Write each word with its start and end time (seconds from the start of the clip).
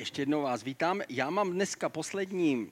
Ještě 0.00 0.22
jednou 0.22 0.42
vás 0.42 0.62
vítám. 0.62 1.00
Já 1.08 1.30
mám 1.30 1.52
dneska 1.52 1.88
poslední 1.88 2.70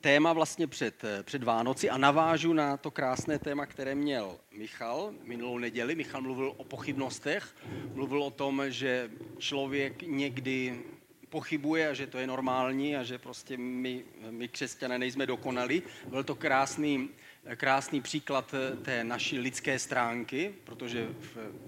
téma 0.00 0.32
vlastně 0.32 0.66
před, 0.66 1.02
před 1.22 1.42
Vánoci 1.42 1.90
a 1.90 1.96
navážu 1.98 2.52
na 2.52 2.76
to 2.76 2.90
krásné 2.90 3.38
téma, 3.38 3.66
které 3.66 3.94
měl 3.94 4.38
Michal 4.58 5.14
minulou 5.24 5.58
neděli. 5.58 5.94
Michal 5.94 6.22
mluvil 6.22 6.54
o 6.56 6.64
pochybnostech, 6.64 7.56
mluvil 7.94 8.22
o 8.22 8.30
tom, 8.30 8.62
že 8.68 9.10
člověk 9.38 10.02
někdy 10.02 10.82
pochybuje 11.28 11.88
a 11.88 11.94
že 11.94 12.06
to 12.06 12.18
je 12.18 12.26
normální 12.26 12.96
a 12.96 13.02
že 13.02 13.18
prostě 13.18 13.56
my, 13.56 14.04
my 14.30 14.48
křesťané 14.48 14.98
nejsme 14.98 15.26
dokonali. 15.26 15.82
Byl 16.08 16.24
to 16.24 16.34
krásný, 16.34 17.08
krásný 17.56 18.00
příklad 18.00 18.54
té 18.82 19.04
naší 19.04 19.38
lidské 19.38 19.78
stránky, 19.78 20.54
protože 20.64 21.08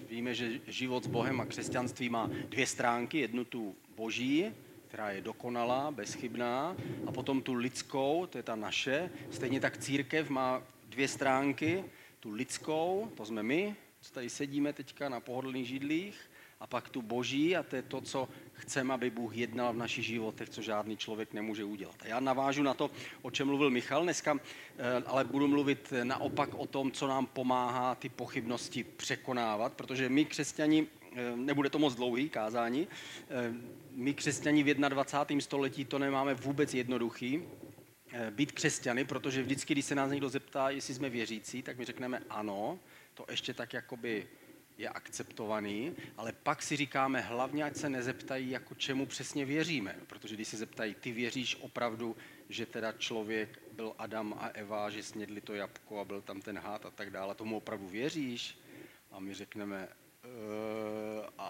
víme, 0.08 0.34
že 0.34 0.60
život 0.66 1.04
s 1.04 1.06
Bohem 1.06 1.40
a 1.40 1.46
křesťanství 1.46 2.08
má 2.08 2.30
dvě 2.48 2.66
stránky. 2.66 3.18
Jednu 3.18 3.44
tu 3.44 3.76
boží, 3.96 4.54
která 4.96 5.10
je 5.10 5.20
dokonalá, 5.20 5.90
bezchybná, 5.90 6.76
a 7.06 7.12
potom 7.12 7.42
tu 7.42 7.54
lidskou, 7.54 8.26
to 8.26 8.38
je 8.38 8.42
ta 8.42 8.56
naše. 8.56 9.10
Stejně 9.30 9.60
tak 9.60 9.78
církev 9.78 10.30
má 10.30 10.62
dvě 10.88 11.08
stránky, 11.08 11.84
tu 12.20 12.30
lidskou, 12.30 13.12
to 13.14 13.24
jsme 13.24 13.42
my, 13.42 13.76
co 14.00 14.12
tady 14.12 14.30
sedíme 14.30 14.72
teďka 14.72 15.08
na 15.08 15.20
pohodlných 15.20 15.68
židlích, 15.68 16.30
a 16.60 16.66
pak 16.66 16.88
tu 16.88 17.02
boží 17.02 17.56
a 17.56 17.62
to 17.62 17.76
je 17.76 17.82
to, 17.82 18.00
co 18.00 18.28
chceme, 18.52 18.94
aby 18.94 19.10
Bůh 19.10 19.36
jednal 19.36 19.72
v 19.72 19.76
našich 19.76 20.06
životech, 20.06 20.48
co 20.48 20.62
žádný 20.62 20.96
člověk 20.96 21.32
nemůže 21.32 21.64
udělat. 21.64 21.96
A 22.00 22.06
já 22.06 22.20
navážu 22.20 22.62
na 22.62 22.74
to, 22.74 22.90
o 23.22 23.30
čem 23.30 23.46
mluvil 23.46 23.70
Michal 23.70 24.02
dneska, 24.02 24.38
eh, 24.78 25.02
ale 25.06 25.24
budu 25.24 25.48
mluvit 25.48 25.92
naopak 26.02 26.54
o 26.54 26.66
tom, 26.66 26.92
co 26.92 27.06
nám 27.06 27.26
pomáhá 27.26 27.94
ty 27.94 28.08
pochybnosti 28.08 28.84
překonávat, 28.84 29.72
protože 29.72 30.08
my 30.08 30.24
křesťani, 30.24 30.86
nebude 31.36 31.70
to 31.70 31.78
moc 31.78 31.94
dlouhý 31.94 32.28
kázání, 32.28 32.88
eh, 33.30 33.54
my 33.90 34.14
křesťani 34.14 34.62
v 34.62 34.74
21. 34.74 35.40
století 35.40 35.84
to 35.84 35.98
nemáme 35.98 36.34
vůbec 36.34 36.74
jednoduchý, 36.74 37.42
být 38.30 38.52
křesťany, 38.52 39.04
protože 39.04 39.42
vždycky, 39.42 39.74
když 39.74 39.84
se 39.84 39.94
nás 39.94 40.10
někdo 40.10 40.28
zeptá, 40.28 40.70
jestli 40.70 40.94
jsme 40.94 41.10
věřící, 41.10 41.62
tak 41.62 41.78
my 41.78 41.84
řekneme 41.84 42.22
ano, 42.30 42.78
to 43.14 43.26
ještě 43.30 43.54
tak 43.54 43.72
jakoby 43.72 44.26
je 44.78 44.88
akceptovaný, 44.88 45.92
ale 46.16 46.32
pak 46.32 46.62
si 46.62 46.76
říkáme 46.76 47.20
hlavně, 47.20 47.64
ať 47.64 47.76
se 47.76 47.90
nezeptají, 47.90 48.50
jako 48.50 48.74
čemu 48.74 49.06
přesně 49.06 49.44
věříme. 49.44 49.96
Protože 50.06 50.34
když 50.34 50.48
se 50.48 50.56
zeptají, 50.56 50.94
ty 50.94 51.12
věříš 51.12 51.56
opravdu, 51.60 52.16
že 52.48 52.66
teda 52.66 52.92
člověk 52.92 53.62
byl 53.72 53.94
Adam 53.98 54.34
a 54.38 54.48
Eva, 54.48 54.90
že 54.90 55.02
snědli 55.02 55.40
to 55.40 55.54
jabko 55.54 56.00
a 56.00 56.04
byl 56.04 56.22
tam 56.22 56.40
ten 56.40 56.58
hád 56.58 56.86
a 56.86 56.90
tak 56.90 57.10
dále, 57.10 57.34
tomu 57.34 57.56
opravdu 57.56 57.88
věříš? 57.88 58.58
A 59.12 59.20
my 59.20 59.34
řekneme, 59.34 59.88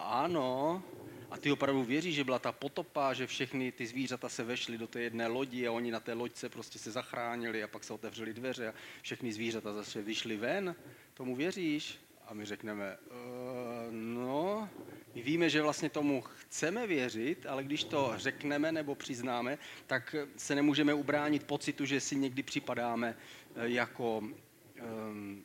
ano, 0.07 0.83
a 1.31 1.37
ty 1.37 1.53
opravdu 1.53 1.85
věříš, 1.85 2.15
že 2.15 2.25
byla 2.25 2.39
ta 2.39 2.53
potopa, 2.53 3.15
že 3.15 3.27
všechny 3.27 3.73
ty 3.73 3.87
zvířata 3.87 4.29
se 4.29 4.45
vešly 4.45 4.79
do 4.79 4.87
té 4.87 5.01
jedné 5.01 5.27
lodi 5.27 5.67
a 5.67 5.73
oni 5.73 5.91
na 5.91 6.01
té 6.01 6.13
loďce 6.13 6.49
prostě 6.49 6.79
se 6.79 6.91
zachránili 6.91 7.63
a 7.63 7.69
pak 7.69 7.85
se 7.85 7.93
otevřely 7.93 8.35
dveře 8.35 8.69
a 8.69 8.75
všechny 9.03 9.33
zvířata 9.33 9.73
zase 9.73 10.03
vyšly 10.03 10.37
ven? 10.37 10.75
Tomu 11.15 11.37
věříš? 11.37 11.99
A 12.27 12.35
my 12.35 12.45
řekneme, 12.45 12.97
uh, 13.11 13.93
no, 13.93 14.69
my 15.15 15.23
víme, 15.23 15.51
že 15.51 15.63
vlastně 15.63 15.91
tomu 15.91 16.23
chceme 16.23 16.87
věřit, 16.87 17.47
ale 17.47 17.65
když 17.65 17.85
to 17.85 18.13
řekneme 18.17 18.73
nebo 18.73 18.95
přiznáme, 18.95 19.59
tak 19.87 20.17
se 20.37 20.55
nemůžeme 20.55 20.95
ubránit 20.95 21.45
pocitu, 21.45 21.85
že 21.85 22.01
si 22.01 22.17
někdy 22.17 22.43
připadáme 22.43 23.17
eh, 23.57 23.69
jako, 23.69 24.19
um, 24.19 25.45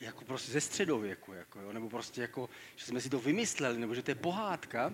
jako 0.00 0.24
prostě 0.24 0.52
ze 0.52 0.60
středověku, 0.60 1.32
jako, 1.32 1.60
jo, 1.60 1.72
nebo 1.72 1.90
prostě 1.90 2.20
jako, 2.20 2.50
že 2.76 2.84
jsme 2.84 3.00
si 3.00 3.10
to 3.10 3.18
vymysleli, 3.18 3.78
nebo 3.78 3.94
že 3.94 4.02
to 4.02 4.10
je 4.10 4.14
pohádka, 4.14 4.92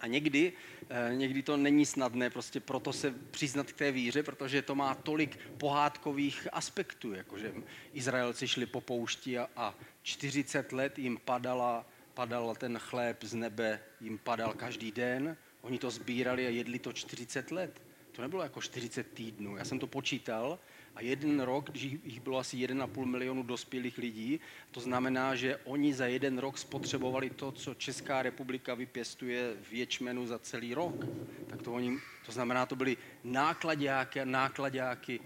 a 0.00 0.06
někdy, 0.06 0.52
eh, 0.90 1.14
někdy 1.14 1.42
to 1.42 1.56
není 1.56 1.86
snadné 1.86 2.30
prostě 2.30 2.60
proto 2.60 2.92
se 2.92 3.14
přiznat 3.30 3.72
k 3.72 3.76
té 3.76 3.92
víře, 3.92 4.22
protože 4.22 4.62
to 4.62 4.74
má 4.74 4.94
tolik 4.94 5.38
pohádkových 5.58 6.48
aspektů, 6.52 7.12
jakože 7.12 7.52
Izraelci 7.92 8.48
šli 8.48 8.66
po 8.66 8.80
poušti 8.80 9.38
a, 9.38 9.50
a 9.56 9.74
40 10.02 10.72
let 10.72 10.98
jim 10.98 11.18
padala, 11.24 11.86
padal 12.14 12.56
ten 12.56 12.78
chléb 12.78 13.24
z 13.24 13.34
nebe, 13.34 13.80
jim 14.00 14.18
padal 14.18 14.52
každý 14.52 14.92
den, 14.92 15.36
oni 15.60 15.78
to 15.78 15.90
sbírali 15.90 16.46
a 16.46 16.50
jedli 16.50 16.78
to 16.78 16.92
40 16.92 17.50
let. 17.50 17.82
To 18.12 18.22
nebylo 18.22 18.42
jako 18.42 18.60
40 18.60 19.12
týdnů. 19.12 19.56
Já 19.56 19.64
jsem 19.64 19.78
to 19.78 19.86
počítal 19.86 20.58
a 21.00 21.02
jeden 21.02 21.40
rok, 21.40 21.70
když 21.70 21.82
jich 21.82 22.20
bylo 22.20 22.38
asi 22.38 22.56
1,5 22.56 23.04
milionu 23.04 23.42
dospělých 23.42 23.98
lidí, 23.98 24.40
to 24.70 24.80
znamená, 24.80 25.34
že 25.34 25.56
oni 25.64 25.94
za 25.94 26.06
jeden 26.06 26.38
rok 26.38 26.58
spotřebovali 26.58 27.30
to, 27.30 27.52
co 27.52 27.74
Česká 27.74 28.22
republika 28.22 28.74
vypěstuje 28.74 29.56
v 29.62 29.72
ječmenu 29.72 30.26
za 30.26 30.38
celý 30.38 30.74
rok. 30.74 31.06
Tak 31.46 31.62
to, 31.62 31.72
oni, 31.72 31.98
to 32.26 32.32
znamená, 32.32 32.66
to 32.66 32.76
byly 32.76 32.96
nákladáky 33.24 34.20
a 34.20 34.24
nákladáky, 34.24 35.20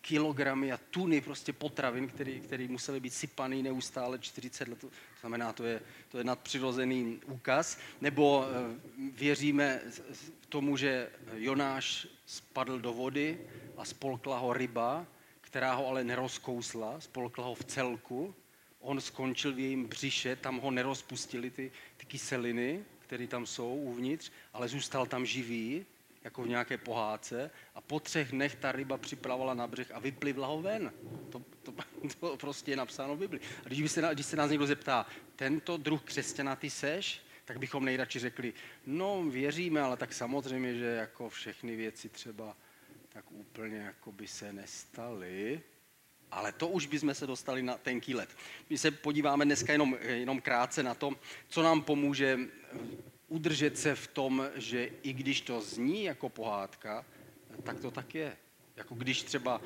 kilogramy 0.00 0.72
a 0.72 0.78
tuny 0.90 1.20
prostě 1.20 1.52
potravin, 1.52 2.08
které, 2.08 2.32
které 2.38 2.68
musely 2.68 3.00
být 3.00 3.14
sypaný 3.14 3.62
neustále 3.62 4.18
40 4.18 4.68
let. 4.68 4.78
To 4.78 4.88
znamená, 5.20 5.52
to 5.52 5.64
je, 5.64 5.80
to 6.08 6.18
je 6.18 6.24
nadpřirozený 6.24 7.20
úkaz. 7.26 7.78
Nebo 8.00 8.46
eh, 8.46 8.80
věříme 9.12 9.80
tomu, 10.48 10.76
že 10.76 11.10
Jonáš 11.34 12.08
spadl 12.26 12.78
do 12.78 12.92
vody 12.92 13.38
a 13.76 13.84
spolkla 13.84 14.38
ho 14.38 14.52
ryba, 14.52 15.06
která 15.56 15.74
ho 15.74 15.88
ale 15.88 16.04
nerozkousla, 16.04 17.00
spolkla 17.00 17.44
ho 17.44 17.54
v 17.54 17.64
celku. 17.64 18.34
On 18.80 19.00
skončil 19.00 19.52
v 19.52 19.58
jejím 19.58 19.86
břiše, 19.86 20.36
tam 20.36 20.60
ho 20.60 20.70
nerozpustili 20.70 21.50
ty, 21.50 21.72
ty 21.96 22.06
kyseliny, 22.06 22.84
které 22.98 23.26
tam 23.26 23.46
jsou 23.46 23.74
uvnitř, 23.74 24.30
ale 24.52 24.68
zůstal 24.68 25.06
tam 25.06 25.26
živý, 25.26 25.86
jako 26.24 26.42
v 26.42 26.48
nějaké 26.48 26.78
pohádce 26.78 27.50
a 27.74 27.80
po 27.80 28.00
třech 28.00 28.30
dnech 28.30 28.54
ta 28.54 28.72
ryba 28.72 28.98
připlavala 28.98 29.54
na 29.54 29.66
břeh 29.66 29.92
a 29.92 29.98
vyplivla 29.98 30.46
ho 30.46 30.62
ven. 30.62 30.92
To, 31.30 31.42
to, 31.62 31.74
to 32.20 32.36
prostě 32.36 32.72
je 32.72 32.76
napsáno 32.76 33.16
v 33.16 33.18
Bibli. 33.18 33.40
A 33.64 33.68
když, 33.68 33.92
se, 33.92 34.08
když 34.12 34.26
se 34.26 34.36
nás 34.36 34.50
někdo 34.50 34.66
zeptá, 34.66 35.06
tento 35.36 35.76
druh 35.76 36.02
křesťana 36.02 36.56
ty 36.56 36.70
seš, 36.70 37.20
tak 37.44 37.58
bychom 37.58 37.84
nejradši 37.84 38.18
řekli, 38.18 38.52
no 38.86 39.24
věříme, 39.24 39.80
ale 39.80 39.96
tak 39.96 40.12
samozřejmě, 40.12 40.74
že 40.74 40.84
jako 40.84 41.28
všechny 41.28 41.76
věci 41.76 42.08
třeba 42.08 42.56
tak 43.16 43.32
úplně 43.32 43.76
jako 43.76 44.12
by 44.12 44.26
se 44.26 44.52
nestaly. 44.52 45.60
Ale 46.30 46.52
to 46.52 46.68
už 46.68 46.86
bychom 46.86 47.14
se 47.14 47.26
dostali 47.26 47.62
na 47.62 47.78
tenký 47.78 48.14
let. 48.14 48.28
My 48.70 48.78
se 48.78 48.90
podíváme 48.90 49.44
dneska 49.44 49.72
jenom, 49.72 49.96
jenom 50.00 50.40
krátce 50.40 50.82
na 50.82 50.94
to, 50.94 51.10
co 51.48 51.62
nám 51.62 51.82
pomůže 51.82 52.38
udržet 53.28 53.78
se 53.78 53.94
v 53.94 54.06
tom, 54.06 54.48
že 54.54 54.90
i 55.02 55.12
když 55.12 55.40
to 55.40 55.60
zní 55.60 56.04
jako 56.04 56.28
pohádka, 56.28 57.04
tak 57.62 57.80
to 57.80 57.90
tak 57.90 58.14
je. 58.14 58.36
Jako 58.76 58.94
když 58.94 59.22
třeba 59.22 59.60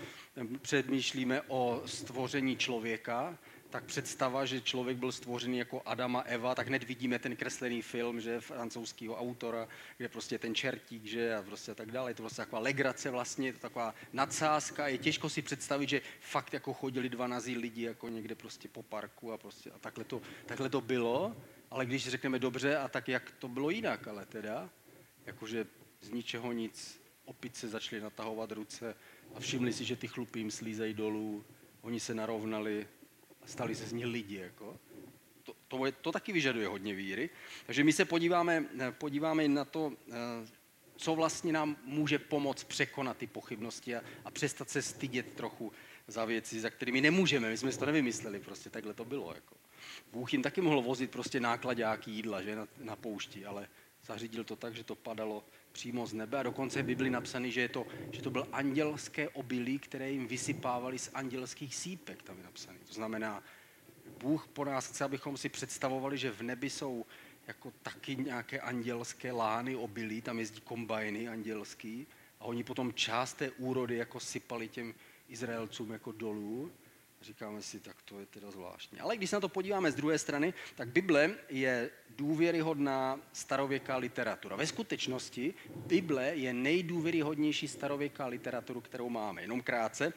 předmýšlíme 0.62 1.43
o 1.43 1.83
stvoření 1.87 2.56
člověka, 2.56 3.39
tak 3.71 3.85
představa, 3.85 4.47
že 4.47 4.61
člověk 4.61 4.97
byl 4.97 5.13
stvořený 5.13 5.59
jako 5.59 5.83
Adam 5.87 6.17
a 6.17 6.21
Eva, 6.21 6.55
tak 6.55 6.69
hned 6.69 6.85
vidíme 6.85 7.19
ten 7.19 7.37
kreslený 7.37 7.83
film, 7.83 8.21
že 8.21 8.41
francouzského 8.41 9.17
autora, 9.17 9.69
kde 9.97 10.09
prostě 10.09 10.39
ten 10.39 10.55
čertík, 10.55 11.05
že 11.05 11.35
a 11.35 11.43
prostě 11.43 11.75
tak 11.75 11.91
dále. 11.91 12.11
Je 12.11 12.15
to 12.15 12.23
prostě 12.23 12.37
taková 12.37 12.63
legrace 12.63 13.11
vlastně, 13.11 13.49
je 13.49 13.53
to 13.53 13.59
taková 13.59 13.95
nadsázka. 14.13 14.89
Je 14.89 14.99
těžko 14.99 15.29
si 15.29 15.43
představit, 15.43 15.89
že 15.89 16.03
fakt 16.21 16.53
jako 16.53 16.73
chodili 16.73 17.09
dva 17.09 17.27
nazí 17.27 17.57
lidi 17.57 17.83
jako 17.83 18.09
někde 18.09 18.35
prostě 18.35 18.69
po 18.69 18.83
parku 18.83 19.33
a 19.33 19.39
prostě 19.39 19.71
a 19.71 19.79
takhle 19.79 20.05
to, 20.05 20.23
takhle 20.47 20.69
to 20.69 20.81
bylo. 20.81 21.37
Ale 21.71 21.87
když 21.87 22.09
řekneme 22.09 22.39
dobře, 22.39 22.77
a 22.77 22.89
tak 22.89 23.09
jak 23.09 23.31
to 23.31 23.49
bylo 23.49 23.71
jinak, 23.71 24.09
ale 24.09 24.27
teda, 24.27 24.71
jakože 25.27 25.67
z 26.01 26.11
ničeho 26.11 26.53
nic, 26.53 27.01
opice 27.25 27.69
začaly 27.69 28.03
natahovat 28.03 28.53
ruce 28.53 28.95
a 29.35 29.41
všimli 29.41 29.73
si, 29.73 29.85
že 29.85 29.97
ty 29.97 30.09
chlupy 30.09 30.39
jim 30.39 30.51
slízají 30.51 30.95
dolů, 30.95 31.45
oni 31.81 32.01
se 32.01 32.15
narovnali, 32.15 32.87
stali 33.50 33.75
se 33.75 33.87
z 33.87 33.93
nich 33.93 34.06
lidi. 34.06 34.37
Jako. 34.37 34.77
To, 35.43 35.55
to, 35.69 35.87
je, 35.87 35.93
to 35.93 36.12
taky 36.12 36.33
vyžaduje 36.33 36.69
hodně 36.69 36.94
víry. 36.94 37.31
Takže 37.66 37.84
my 37.84 37.93
se 37.93 38.05
podíváme, 38.05 38.65
podíváme 38.91 39.49
na 39.49 39.65
to, 39.65 39.93
eh, 40.09 40.15
co 40.97 41.15
vlastně 41.15 41.53
nám 41.53 41.77
může 41.84 42.19
pomoct 42.19 42.65
překonat 42.65 43.16
ty 43.16 43.27
pochybnosti 43.27 43.97
a, 43.97 44.03
a 44.25 44.30
přestat 44.30 44.71
se 44.71 44.83
stydět 44.83 45.33
trochu 45.33 45.72
za 46.07 46.25
věci, 46.25 46.60
za 46.60 46.71
kterými 46.71 47.01
nemůžeme. 47.01 47.51
My 47.51 47.57
jsme 47.57 47.72
si 47.72 47.78
to 47.78 47.86
nevymysleli, 47.86 48.41
prostě 48.41 48.71
takhle 48.71 48.95
to 48.95 49.04
bylo. 49.04 49.34
Jako. 49.34 49.57
Bůh 50.13 50.33
jim 50.33 50.42
taky 50.42 50.60
mohl 50.60 50.83
vozit 50.83 51.10
prostě 51.10 51.41
nákladáky 51.41 52.10
jídla 52.10 52.42
že, 52.42 52.57
na, 52.57 52.69
na 52.78 52.97
poušti, 52.97 53.47
ale 53.47 53.69
zařídil 54.07 54.45
to 54.45 54.57
tak, 54.57 54.75
že 54.75 54.84
to 54.84 54.95
padalo 54.95 55.45
přímo 55.72 56.07
z 56.07 56.13
nebe 56.13 56.39
a 56.39 56.43
dokonce 56.43 56.83
v 56.83 56.87
Bibli 56.87 57.11
napsaný, 57.11 57.53
že, 57.53 57.61
je 57.61 57.69
to, 57.69 57.87
že 58.13 58.22
to 58.22 58.31
byl 58.31 58.49
andělské 58.53 59.28
obilí, 59.28 59.78
které 59.78 60.11
jim 60.11 60.27
vysypávali 60.27 60.99
z 60.99 61.11
andělských 61.15 61.75
sípek, 61.75 62.22
tam 62.22 62.37
je 62.39 62.45
napsaný. 62.45 62.78
To 62.89 62.95
znamená, 62.95 63.43
Bůh 64.19 64.49
po 64.49 64.65
nás 64.65 64.89
chce, 64.89 65.05
abychom 65.05 65.37
si 65.37 65.49
představovali, 65.49 66.19
že 66.19 66.31
v 66.31 66.43
nebi 66.43 66.71
jsou 66.71 67.07
jako 67.47 67.72
taky 67.83 68.17
nějaké 68.17 68.61
andělské 68.61 69.33
lány 69.33 69.77
obilí, 69.77 70.22
tam 70.22 70.39
jezdí 70.39 70.61
kombajny 70.61 71.28
andělský 71.28 72.07
a 72.41 72.45
oni 72.45 72.65
potom 72.65 72.93
část 72.95 73.34
té 73.34 73.51
úrody 73.51 73.97
jako 73.97 74.21
sypali 74.21 74.69
těm 74.69 74.95
Izraelcům 75.28 75.91
jako 75.93 76.13
dolů 76.13 76.73
Říkáme 77.22 77.63
si, 77.63 77.81
tak 77.81 78.03
to 78.03 78.21
je 78.21 78.27
teda 78.27 78.51
zvláštní. 78.51 79.01
Ale 79.01 79.17
když 79.17 79.31
se 79.31 79.37
na 79.37 79.41
to 79.41 79.49
podíváme 79.49 79.93
z 79.93 79.95
druhé 79.95 80.19
strany, 80.19 80.55
tak 80.75 80.89
Bible 80.89 81.34
je 81.49 81.91
důvěryhodná 82.17 83.21
starověká 83.33 83.97
literatura. 83.97 84.57
Ve 84.57 84.67
skutečnosti 84.67 85.55
Bible 85.77 86.33
je 86.34 86.53
nejdůvěryhodnější 86.53 87.69
starověká 87.69 88.27
literatura, 88.27 88.81
kterou 88.81 89.09
máme. 89.09 89.43
Jenom 89.43 89.63
krátce. 89.63 90.13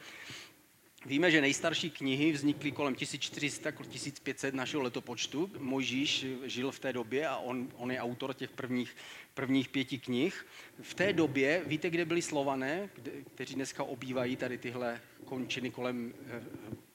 Víme, 1.06 1.30
že 1.30 1.40
nejstarší 1.40 1.90
knihy 1.90 2.32
vznikly 2.32 2.72
kolem 2.72 2.94
1400-1500 2.94 4.52
našeho 4.52 4.82
letopočtu. 4.82 5.50
Mojžíš 5.58 6.26
žil 6.44 6.70
v 6.70 6.78
té 6.78 6.92
době 6.92 7.28
a 7.28 7.36
on, 7.36 7.68
on 7.76 7.90
je 7.90 8.00
autor 8.00 8.34
těch 8.34 8.50
prvních, 8.50 8.96
prvních 9.34 9.68
pěti 9.68 9.98
knih. 9.98 10.46
V 10.82 10.94
té 10.94 11.12
době, 11.12 11.62
víte, 11.66 11.90
kde 11.90 12.04
byli 12.04 12.22
slované, 12.22 12.88
kteří 13.34 13.54
dneska 13.54 13.84
obývají 13.84 14.36
tady 14.36 14.58
tyhle 14.58 15.00
končiny 15.24 15.70
kolem 15.70 16.14
eh, 16.26 16.42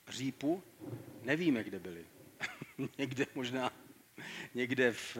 řípu? 0.09 0.63
Nevíme, 1.23 1.63
kde 1.63 1.79
byli. 1.79 2.05
někde 2.97 3.25
možná, 3.35 3.73
někde 4.55 4.91
v, 4.91 5.17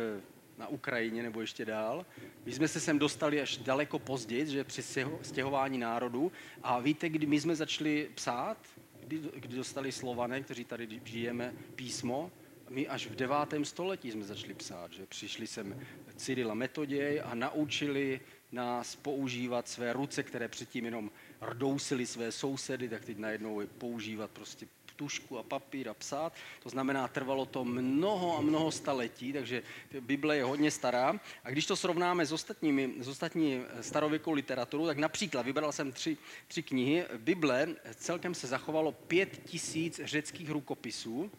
na 0.57 0.67
Ukrajině 0.67 1.23
nebo 1.23 1.41
ještě 1.41 1.65
dál. 1.65 2.05
My 2.45 2.51
jsme 2.51 2.67
se 2.67 2.79
sem 2.79 2.99
dostali 2.99 3.41
až 3.41 3.57
daleko 3.57 3.99
později, 3.99 4.47
že 4.47 4.63
při 4.63 4.83
stěhování 5.21 5.77
národů. 5.77 6.31
A 6.63 6.79
víte, 6.79 7.09
kdy 7.09 7.25
my 7.25 7.41
jsme 7.41 7.55
začali 7.55 8.09
psát? 8.15 8.57
Kdy, 8.99 9.21
kdy 9.35 9.55
dostali 9.55 9.91
slované, 9.91 10.41
kteří 10.41 10.65
tady 10.65 11.01
žijeme, 11.03 11.53
písmo? 11.75 12.31
My 12.69 12.87
až 12.87 13.07
v 13.07 13.15
devátém 13.15 13.65
století 13.65 14.11
jsme 14.11 14.23
začali 14.23 14.53
psát, 14.53 14.93
že 14.93 15.05
přišli 15.05 15.47
sem 15.47 15.79
Cyrila 16.15 16.53
Metoděj 16.53 17.21
a 17.25 17.35
naučili 17.35 18.19
nás 18.51 18.95
používat 18.95 19.67
své 19.67 19.93
ruce, 19.93 20.23
které 20.23 20.47
předtím 20.47 20.85
jenom 20.85 21.11
rdousili 21.41 22.05
své 22.05 22.31
sousedy, 22.31 22.89
tak 22.89 23.05
teď 23.05 23.17
najednou 23.17 23.61
je 23.61 23.67
používat 23.67 24.31
prostě 24.31 24.67
tušku 24.99 25.39
a 25.39 25.43
papír 25.43 25.89
a 25.89 25.93
psát. 25.93 26.33
To 26.63 26.69
znamená, 26.69 27.07
trvalo 27.07 27.45
to 27.45 27.63
mnoho 27.65 28.37
a 28.37 28.41
mnoho 28.41 28.71
staletí, 28.71 29.33
takže 29.33 29.63
Bible 29.99 30.37
je 30.37 30.43
hodně 30.43 30.71
stará. 30.71 31.15
A 31.43 31.49
když 31.49 31.65
to 31.65 31.75
srovnáme 31.75 32.25
s, 32.25 32.31
ostatními, 32.31 32.93
s 32.99 33.07
ostatní 33.07 33.63
starověkou 33.81 34.31
literaturou, 34.31 34.85
tak 34.85 34.97
například 34.97 35.45
vybral 35.45 35.71
jsem 35.71 35.91
tři, 35.91 36.17
tři 36.47 36.63
knihy. 36.63 37.05
Bible 37.17 37.67
celkem 37.95 38.35
se 38.35 38.47
zachovalo 38.47 38.91
pět 38.91 39.41
tisíc 39.45 40.01
řeckých 40.03 40.51
rukopisů 40.51 41.31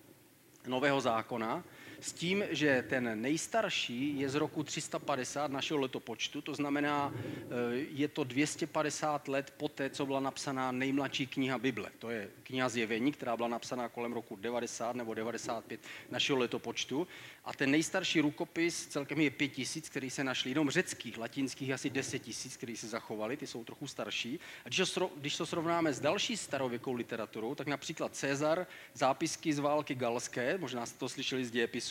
Nového 0.66 1.00
zákona 1.00 1.64
s 2.00 2.12
tím, 2.12 2.44
že 2.50 2.84
ten 2.88 3.22
nejstarší 3.22 4.18
je 4.18 4.28
z 4.28 4.34
roku 4.34 4.62
350 4.62 5.50
našeho 5.50 5.80
letopočtu, 5.80 6.42
to 6.42 6.54
znamená, 6.54 7.14
eh, 7.14 7.46
je 7.92 8.08
to 8.08 8.24
250 8.24 9.28
let 9.28 9.54
poté, 9.56 9.90
co 9.90 10.06
byla 10.06 10.20
napsaná 10.20 10.72
nejmladší 10.72 11.26
kniha 11.26 11.58
Bible. 11.58 11.90
To 11.98 12.10
je 12.10 12.30
kniha 12.42 12.68
Zjevení, 12.68 13.12
která 13.12 13.36
byla 13.36 13.48
napsaná 13.48 13.88
kolem 13.88 14.12
roku 14.12 14.36
90 14.36 14.96
nebo 14.96 15.14
95 15.14 15.80
našeho 16.10 16.38
letopočtu. 16.38 17.06
A 17.44 17.52
ten 17.52 17.70
nejstarší 17.70 18.20
rukopis 18.20 18.86
celkem 18.86 19.20
je 19.20 19.30
5000, 19.30 19.88
který 19.88 20.10
se 20.10 20.24
našli 20.24 20.50
jenom 20.50 20.70
řeckých, 20.70 21.18
latinských 21.18 21.70
asi 21.70 21.90
10 21.90 22.18
tisíc, 22.18 22.56
který 22.56 22.76
se 22.76 22.88
zachovali, 22.88 23.36
ty 23.36 23.46
jsou 23.46 23.64
trochu 23.64 23.86
starší. 23.86 24.40
A 24.64 24.68
když 24.68 24.90
to, 24.90 25.10
když 25.16 25.36
to 25.36 25.46
srovnáme 25.46 25.92
s 25.92 26.00
další 26.00 26.36
starověkou 26.36 26.92
literaturou, 26.92 27.54
tak 27.54 27.66
například 27.66 28.16
Cezar, 28.16 28.66
zápisky 28.94 29.52
z 29.52 29.58
války 29.58 29.94
galské, 29.94 30.58
možná 30.58 30.86
jste 30.86 30.98
to 30.98 31.08
slyšeli 31.08 31.44
z 31.44 31.50
dějepisu, 31.50 31.89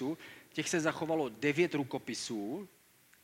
těch 0.54 0.70
se 0.70 0.80
zachovalo 0.80 1.30
devět 1.30 1.74
rukopisů, 1.74 2.68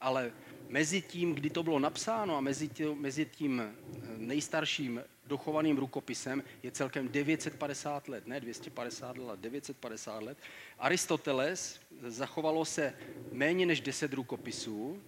ale 0.02 0.32
mezi 0.68 1.02
tím, 1.02 1.36
kdy 1.36 1.50
to 1.50 1.64
bylo 1.64 1.80
napsáno 1.80 2.38
a 2.38 2.42
mezi 2.42 2.68
tím, 2.68 3.02
mezi 3.02 3.26
tím 3.26 3.62
eh, 3.62 3.74
nejstarším 4.18 5.02
dochovaným 5.26 5.78
rukopisem 5.78 6.44
je 6.64 6.72
celkem 6.72 7.10
950 7.10 8.08
let, 8.08 8.28
ne 8.28 8.40
250 8.40 9.18
let, 9.18 9.28
ale 9.28 9.38
950 9.38 10.24
let. 10.24 10.38
Aristoteles 10.80 11.80
zachovalo 12.08 12.66
se 12.66 12.94
méně 13.32 13.66
než 13.66 13.82
10 13.82 14.14
rukopisů, 14.14 15.02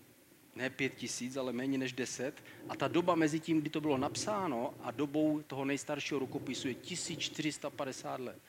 ne 0.56 0.70
5 0.70 0.96
tisíc, 0.96 1.38
ale 1.38 1.54
méně 1.54 1.78
než 1.78 1.94
10. 1.94 2.44
A 2.70 2.76
ta 2.76 2.88
doba 2.88 3.16
mezi 3.16 3.40
tím, 3.40 3.62
kdy 3.62 3.70
to 3.70 3.82
bylo 3.82 3.98
napsáno 3.98 4.74
a 4.82 4.92
dobou 4.92 5.42
toho 5.42 5.66
nejstaršího 5.66 6.20
rukopisu 6.20 6.68
je 6.68 6.74
1450 6.74 8.20
let. 8.20 8.40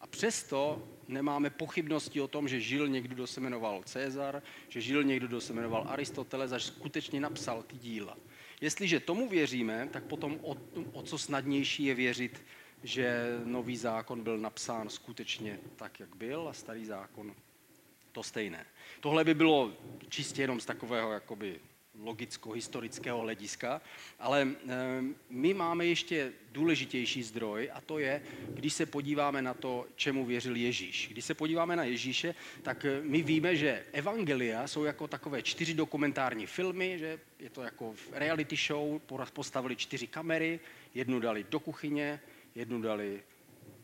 A 0.00 0.06
přesto 0.06 0.88
nemáme 1.08 1.50
pochybnosti 1.50 2.20
o 2.20 2.28
tom, 2.28 2.48
že 2.48 2.60
žil 2.60 2.88
někdo, 2.88 3.14
kdo 3.14 3.26
se 3.26 3.40
jmenoval 3.40 3.82
Cezar, 3.84 4.42
že 4.68 4.80
žil 4.80 5.04
někdo, 5.04 5.26
kdo 5.26 5.40
se 5.40 5.52
jmenoval 5.52 5.86
Aristoteles 5.88 6.52
a 6.52 6.58
že 6.58 6.66
skutečně 6.66 7.20
napsal 7.20 7.62
ty 7.62 7.76
díla. 7.76 8.16
Jestliže 8.60 9.00
tomu 9.00 9.28
věříme, 9.28 9.88
tak 9.92 10.04
potom 10.04 10.38
o, 10.42 10.56
o 10.92 11.02
co 11.02 11.18
snadnější 11.18 11.84
je 11.84 11.94
věřit, 11.94 12.44
že 12.82 13.38
nový 13.44 13.76
zákon 13.76 14.22
byl 14.22 14.38
napsán 14.38 14.88
skutečně 14.88 15.60
tak, 15.76 16.00
jak 16.00 16.16
byl 16.16 16.48
a 16.48 16.52
starý 16.52 16.84
zákon 16.84 17.34
to 18.12 18.22
stejné. 18.22 18.66
Tohle 19.00 19.24
by 19.24 19.34
bylo 19.34 19.72
čistě 20.08 20.42
jenom 20.42 20.60
z 20.60 20.64
takového 20.64 21.12
jakoby 21.12 21.60
logicko-historického 22.02 23.20
hlediska, 23.20 23.80
ale 24.18 24.48
eh, 24.48 25.02
my 25.30 25.54
máme 25.54 25.86
ještě 25.86 26.32
důležitější 26.52 27.22
zdroj 27.22 27.70
a 27.74 27.80
to 27.80 27.98
je, 27.98 28.22
když 28.48 28.74
se 28.74 28.86
podíváme 28.86 29.42
na 29.42 29.54
to, 29.54 29.86
čemu 29.96 30.24
věřil 30.24 30.56
Ježíš. 30.56 31.08
Když 31.08 31.24
se 31.24 31.34
podíváme 31.34 31.76
na 31.76 31.84
Ježíše, 31.84 32.34
tak 32.62 32.84
eh, 32.84 33.00
my 33.02 33.22
víme, 33.22 33.56
že 33.56 33.84
evangelia 33.92 34.66
jsou 34.66 34.84
jako 34.84 35.08
takové 35.08 35.42
čtyři 35.42 35.74
dokumentární 35.74 36.46
filmy, 36.46 36.98
že 36.98 37.20
je 37.38 37.50
to 37.50 37.62
jako 37.62 37.94
reality 38.12 38.56
show, 38.56 39.00
postavili 39.32 39.76
čtyři 39.76 40.06
kamery, 40.06 40.60
jednu 40.94 41.20
dali 41.20 41.46
do 41.50 41.60
kuchyně, 41.60 42.20
jednu 42.54 42.82
dali 42.82 43.22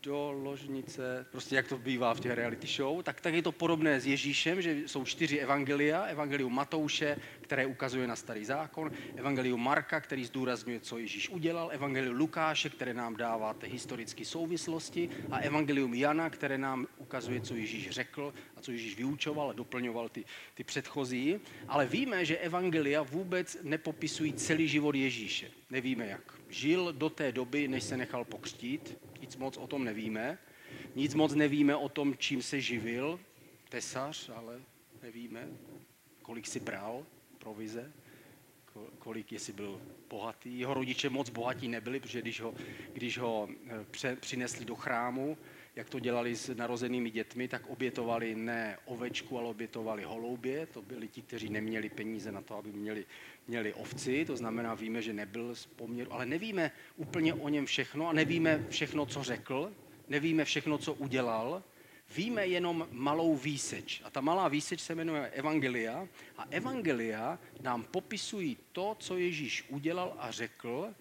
do 0.02 0.32
ložnice, 0.32 1.26
prostě 1.31 1.56
jak 1.56 1.69
to 1.69 1.79
bývá 1.79 2.14
v 2.14 2.20
těch 2.20 2.32
reality 2.32 2.67
show, 2.67 3.02
tak, 3.02 3.20
tak 3.20 3.35
je 3.35 3.43
to 3.43 3.52
podobné 3.52 4.00
s 4.00 4.06
Ježíšem, 4.06 4.62
že 4.62 4.76
jsou 4.87 5.05
čtyři 5.05 5.38
evangelia, 5.38 6.02
evangelium 6.02 6.55
Matouše, 6.55 7.17
které 7.41 7.67
ukazuje 7.67 8.06
na 8.06 8.17
starý 8.17 8.44
zákon, 8.44 8.91
evangelium 9.17 9.62
Marka, 9.62 10.00
který 10.00 10.25
zdůrazňuje, 10.25 10.81
co 10.81 10.99
Ježíš 10.99 11.29
udělal, 11.29 11.70
evangelium 11.73 12.17
Lukáše, 12.17 12.69
které 12.70 12.94
nám 12.94 13.17
dává 13.17 13.55
ty 13.55 13.67
historické 13.69 14.25
souvislosti. 14.25 15.11
A 15.31 15.38
evangelium 15.38 15.94
Jana, 15.94 16.31
které 16.31 16.58
nám 16.58 16.87
ukazuje, 16.99 17.41
co 17.41 17.55
Ježíš 17.55 17.91
řekl 17.91 18.35
a 18.56 18.61
co 18.61 18.73
Ježíš 18.73 18.96
vyučoval 18.96 19.50
a 19.50 19.53
doplňoval 19.53 20.08
ty, 20.08 20.25
ty 20.55 20.64
předchozí. 20.64 21.41
Ale 21.69 21.87
víme, 21.87 22.25
že 22.25 22.38
evangelia 22.38 23.03
vůbec 23.03 23.56
nepopisují 23.62 24.32
celý 24.32 24.69
život 24.69 24.94
Ježíše. 24.94 25.50
Nevíme, 25.70 26.06
jak 26.06 26.35
žil 26.49 26.93
do 26.93 27.11
té 27.11 27.32
doby, 27.32 27.69
než 27.69 27.85
se 27.85 27.96
nechal 27.96 28.25
pokřtít, 28.25 28.99
nic 29.20 29.37
moc 29.37 29.56
o 29.56 29.67
tom 29.67 29.84
nevíme. 29.84 30.38
Nic 30.94 31.14
moc 31.14 31.34
nevíme 31.34 31.76
o 31.76 31.88
tom, 31.88 32.14
čím 32.17 32.43
se 32.43 32.61
živil, 32.61 33.20
tesař, 33.69 34.31
ale 34.34 34.61
nevíme, 35.02 35.49
kolik 36.22 36.46
si 36.46 36.61
bral 36.61 37.06
provize, 37.38 37.93
kolik, 38.99 39.32
jestli 39.32 39.52
byl 39.52 39.81
bohatý. 40.08 40.58
Jeho 40.58 40.74
rodiče 40.74 41.10
moc 41.10 41.31
bohatí 41.31 41.69
nebyli, 41.69 42.00
protože 42.00 42.22
když 42.22 42.41
ho, 42.41 42.55
když 42.93 43.19
ho 43.19 43.48
eh, 43.67 43.84
pře, 43.91 44.17
přinesli 44.17 44.65
do 44.65 44.74
chrámu, 44.74 45.39
jak 45.77 45.91
to 45.91 45.98
dělali 45.98 46.36
s 46.36 46.55
narozenými 46.55 47.10
dětmi, 47.10 47.48
tak 47.48 47.67
obětovali 47.67 48.34
ne 48.34 48.79
ovečku, 48.84 49.39
ale 49.39 49.48
obětovali 49.48 50.03
holoubě. 50.03 50.67
To 50.67 50.82
byli 50.82 51.08
ti, 51.08 51.22
kteří 51.22 51.48
neměli 51.48 51.89
peníze 51.89 52.32
na 52.32 52.43
to, 52.43 52.56
aby 52.56 52.72
měli, 52.72 53.06
měli 53.48 53.74
ovci. 53.74 54.24
To 54.24 54.36
znamená, 54.36 54.74
víme, 54.74 55.03
že 55.03 55.12
nebyl 55.12 55.55
z 55.55 55.67
poměru, 55.67 56.12
ale 56.12 56.27
nevíme 56.27 56.70
úplně 56.96 57.34
o 57.34 57.48
něm 57.48 57.67
všechno 57.67 58.08
a 58.08 58.12
nevíme 58.12 58.67
všechno, 58.69 59.06
co 59.06 59.22
řekl, 59.22 59.72
nevíme 60.08 60.44
všechno, 60.44 60.79
co 60.79 60.94
udělal. 60.94 61.62
Víme 62.17 62.46
jenom 62.46 62.89
malou 62.91 63.36
výseč. 63.36 64.03
A 64.05 64.10
ta 64.10 64.20
malá 64.20 64.48
výseč 64.48 64.81
se 64.81 64.94
jmenuje 64.94 65.29
Evangelia. 65.29 66.08
A 66.36 66.46
Evangelia 66.50 67.39
nám 67.60 67.82
popisují 67.82 68.56
to, 68.72 68.96
co 68.98 69.19
Ježíš 69.19 69.65
udělal 69.69 70.17
a 70.19 70.31
řekl, 70.31 70.94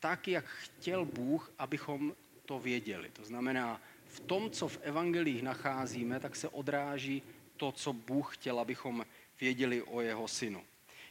tak, 0.00 0.28
jak 0.28 0.44
chtěl 0.44 1.04
Bůh, 1.04 1.52
abychom 1.58 2.14
to 2.46 2.58
věděli. 2.58 3.10
To 3.10 3.24
znamená, 3.24 3.80
v 4.06 4.20
tom, 4.20 4.50
co 4.50 4.68
v 4.68 4.78
evangelích 4.82 5.42
nacházíme, 5.42 6.20
tak 6.20 6.36
se 6.36 6.48
odráží 6.48 7.22
to, 7.56 7.72
co 7.72 7.92
Bůh 7.92 8.36
chtěl, 8.36 8.60
abychom 8.60 9.06
věděli 9.40 9.82
o 9.82 10.00
jeho 10.00 10.28
synu. 10.28 10.62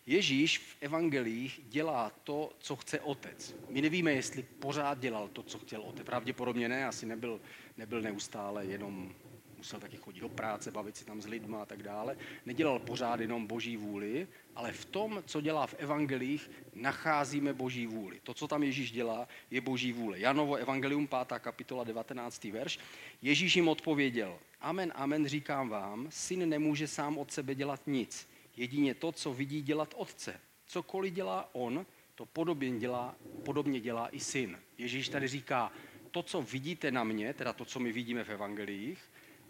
Ježíš 0.06 0.58
v 0.58 0.78
evangelích 0.82 1.62
dělá 1.64 2.12
to, 2.24 2.54
co 2.60 2.76
chce 2.76 3.00
otec. 3.00 3.56
My 3.70 3.82
nevíme, 3.82 4.12
jestli 4.12 4.44
pořád 4.44 5.00
dělal 5.00 5.28
to, 5.28 5.44
co 5.44 5.60
chtěl 5.60 5.82
otec. 5.82 6.06
Pravděpodobně 6.06 6.70
ne, 6.70 6.88
asi 6.88 7.06
nebyl, 7.06 7.42
nebyl 7.78 8.02
neustále 8.02 8.66
jenom 8.66 9.16
musel 9.64 9.80
taky 9.80 9.98
chodit 9.98 10.20
do 10.20 10.30
práce, 10.30 10.72
bavit 10.72 10.98
si 10.98 11.06
tam 11.06 11.22
s 11.22 11.28
lidma 11.28 11.62
a 11.62 11.66
tak 11.66 11.84
dále. 11.84 12.18
Nedělal 12.46 12.80
pořád 12.80 13.20
jenom 13.20 13.48
boží 13.48 13.78
vůli, 13.78 14.28
ale 14.56 14.72
v 14.72 14.86
tom, 14.86 15.24
co 15.26 15.42
dělá 15.42 15.68
v 15.68 15.76
evangelích, 15.78 16.52
nacházíme 16.76 17.54
boží 17.54 17.88
vůli. 17.88 18.20
To, 18.24 18.34
co 18.34 18.48
tam 18.48 18.64
Ježíš 18.64 18.92
dělá, 18.92 19.28
je 19.52 19.62
boží 19.62 19.94
vůle. 19.94 20.20
Janovo 20.20 20.56
evangelium 20.56 21.08
5. 21.08 21.40
kapitola 21.40 21.84
19. 21.84 22.44
verš. 22.44 22.80
Ježíš 23.22 23.56
jim 23.56 23.68
odpověděl, 23.68 24.40
amen, 24.62 24.92
amen, 24.96 25.28
říkám 25.28 25.70
vám, 25.70 26.08
syn 26.10 26.50
nemůže 26.50 26.88
sám 26.88 27.18
od 27.18 27.32
sebe 27.32 27.56
dělat 27.56 27.82
nic. 27.88 28.28
Jedině 28.58 28.96
to, 28.96 29.12
co 29.12 29.34
vidí 29.34 29.62
dělat 29.62 29.94
otce. 29.98 30.40
Cokoliv 30.68 31.14
dělá 31.14 31.50
on, 31.54 31.86
to 32.16 32.26
podobně 32.26 32.80
dělá, 32.80 33.16
podobně 33.46 33.80
dělá 33.80 34.10
i 34.12 34.20
syn. 34.20 34.60
Ježíš 34.78 35.10
tady 35.10 35.28
říká, 35.28 35.72
to, 36.12 36.24
co 36.24 36.42
vidíte 36.42 36.92
na 36.92 37.04
mě, 37.04 37.34
teda 37.34 37.54
to, 37.54 37.66
co 37.66 37.80
my 37.80 37.92
vidíme 37.92 38.24
v 38.24 38.30
evangeliích, 38.30 39.00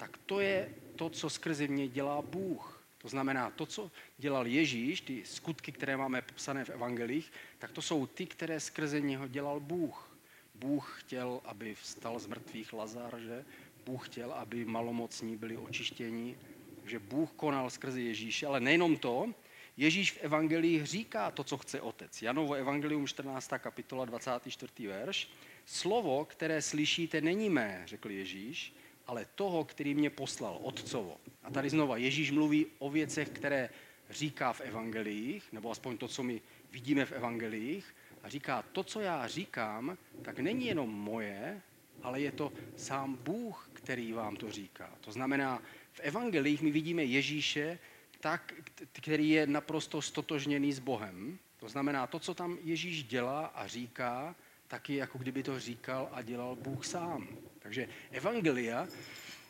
tak 0.03 0.17
to 0.17 0.39
je 0.39 0.69
to, 0.95 1.09
co 1.09 1.29
skrze 1.29 1.67
mě 1.67 1.87
dělá 1.87 2.21
Bůh. 2.21 2.83
To 2.97 3.07
znamená, 3.07 3.49
to, 3.49 3.65
co 3.65 3.91
dělal 4.17 4.47
Ježíš, 4.47 5.01
ty 5.01 5.25
skutky, 5.25 5.71
které 5.71 5.97
máme 5.97 6.21
popsané 6.21 6.65
v 6.65 6.69
evangelích, 6.69 7.31
tak 7.59 7.71
to 7.71 7.81
jsou 7.81 8.07
ty, 8.07 8.25
které 8.25 8.59
skrze 8.59 9.01
něho 9.01 9.27
dělal 9.27 9.59
Bůh. 9.59 10.17
Bůh 10.55 10.99
chtěl, 10.99 11.41
aby 11.45 11.75
vstal 11.75 12.19
z 12.19 12.27
mrtvých 12.27 12.73
Lazar, 12.73 13.19
že? 13.19 13.45
Bůh 13.85 14.09
chtěl, 14.09 14.33
aby 14.33 14.65
malomocní 14.65 15.37
byli 15.37 15.57
očištěni, 15.57 16.37
že 16.85 16.99
Bůh 16.99 17.31
konal 17.31 17.69
skrze 17.69 18.01
Ježíše, 18.01 18.47
ale 18.47 18.59
nejenom 18.59 18.97
to, 18.97 19.33
Ježíš 19.77 20.11
v 20.11 20.23
evangelích 20.23 20.85
říká 20.85 21.31
to, 21.31 21.43
co 21.43 21.57
chce 21.57 21.81
otec. 21.81 22.21
Janovo 22.21 22.53
evangelium 22.53 23.07
14. 23.07 23.51
kapitola 23.57 24.05
24. 24.05 24.87
verš. 24.87 25.29
Slovo, 25.65 26.25
které 26.25 26.61
slyšíte, 26.61 27.21
není 27.21 27.49
mé, 27.49 27.83
řekl 27.85 28.11
Ježíš, 28.11 28.73
ale 29.07 29.25
toho, 29.35 29.63
který 29.63 29.95
mě 29.95 30.09
poslal, 30.09 30.59
otcovo. 30.61 31.17
A 31.43 31.51
tady 31.51 31.69
znova 31.69 31.97
Ježíš 31.97 32.31
mluví 32.31 32.65
o 32.79 32.89
věcech, 32.89 33.29
které 33.29 33.69
říká 34.09 34.53
v 34.53 34.61
evangeliích, 34.61 35.53
nebo 35.53 35.71
aspoň 35.71 35.97
to, 35.97 36.07
co 36.07 36.23
my 36.23 36.41
vidíme 36.71 37.05
v 37.05 37.11
evangeliích, 37.11 37.95
a 38.23 38.29
říká, 38.29 38.63
to, 38.71 38.83
co 38.83 38.99
já 38.99 39.27
říkám, 39.27 39.97
tak 40.21 40.39
není 40.39 40.65
jenom 40.65 40.89
moje, 40.89 41.61
ale 42.03 42.21
je 42.21 42.31
to 42.31 42.53
sám 42.75 43.15
Bůh, 43.15 43.69
který 43.73 44.13
vám 44.13 44.35
to 44.35 44.51
říká. 44.51 44.89
To 45.01 45.11
znamená, 45.11 45.61
v 45.91 45.99
evangelích 45.99 46.61
my 46.61 46.71
vidíme 46.71 47.03
Ježíše, 47.03 47.79
tak, 48.19 48.53
který 48.91 49.29
je 49.29 49.47
naprosto 49.47 50.01
stotožněný 50.01 50.73
s 50.73 50.79
Bohem. 50.79 51.39
To 51.57 51.69
znamená, 51.69 52.07
to, 52.07 52.19
co 52.19 52.33
tam 52.33 52.57
Ježíš 52.63 53.03
dělá 53.03 53.45
a 53.45 53.67
říká, 53.67 54.35
taky 54.73 54.95
jako 54.95 55.17
kdyby 55.17 55.43
to 55.43 55.59
říkal 55.59 56.09
a 56.11 56.21
dělal 56.21 56.55
Bůh 56.55 56.85
sám. 56.85 57.27
Takže 57.59 57.87
evangelia, 58.11 58.87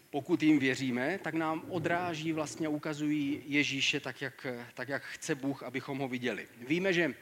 pokud 0.10 0.44
jim 0.44 0.60
věříme, 0.60 1.20
tak 1.24 1.34
nám 1.34 1.64
odráží, 1.70 2.32
vlastně 2.32 2.68
ukazují 2.68 3.42
Ježíše 3.46 4.00
tak 4.00 4.22
jak, 4.22 4.48
tak, 4.74 4.90
jak 4.90 5.04
chce 5.04 5.36
Bůh, 5.36 5.64
abychom 5.64 5.98
ho 6.00 6.08
viděli. 6.08 6.48
Víme, 6.68 6.94
že 6.94 7.14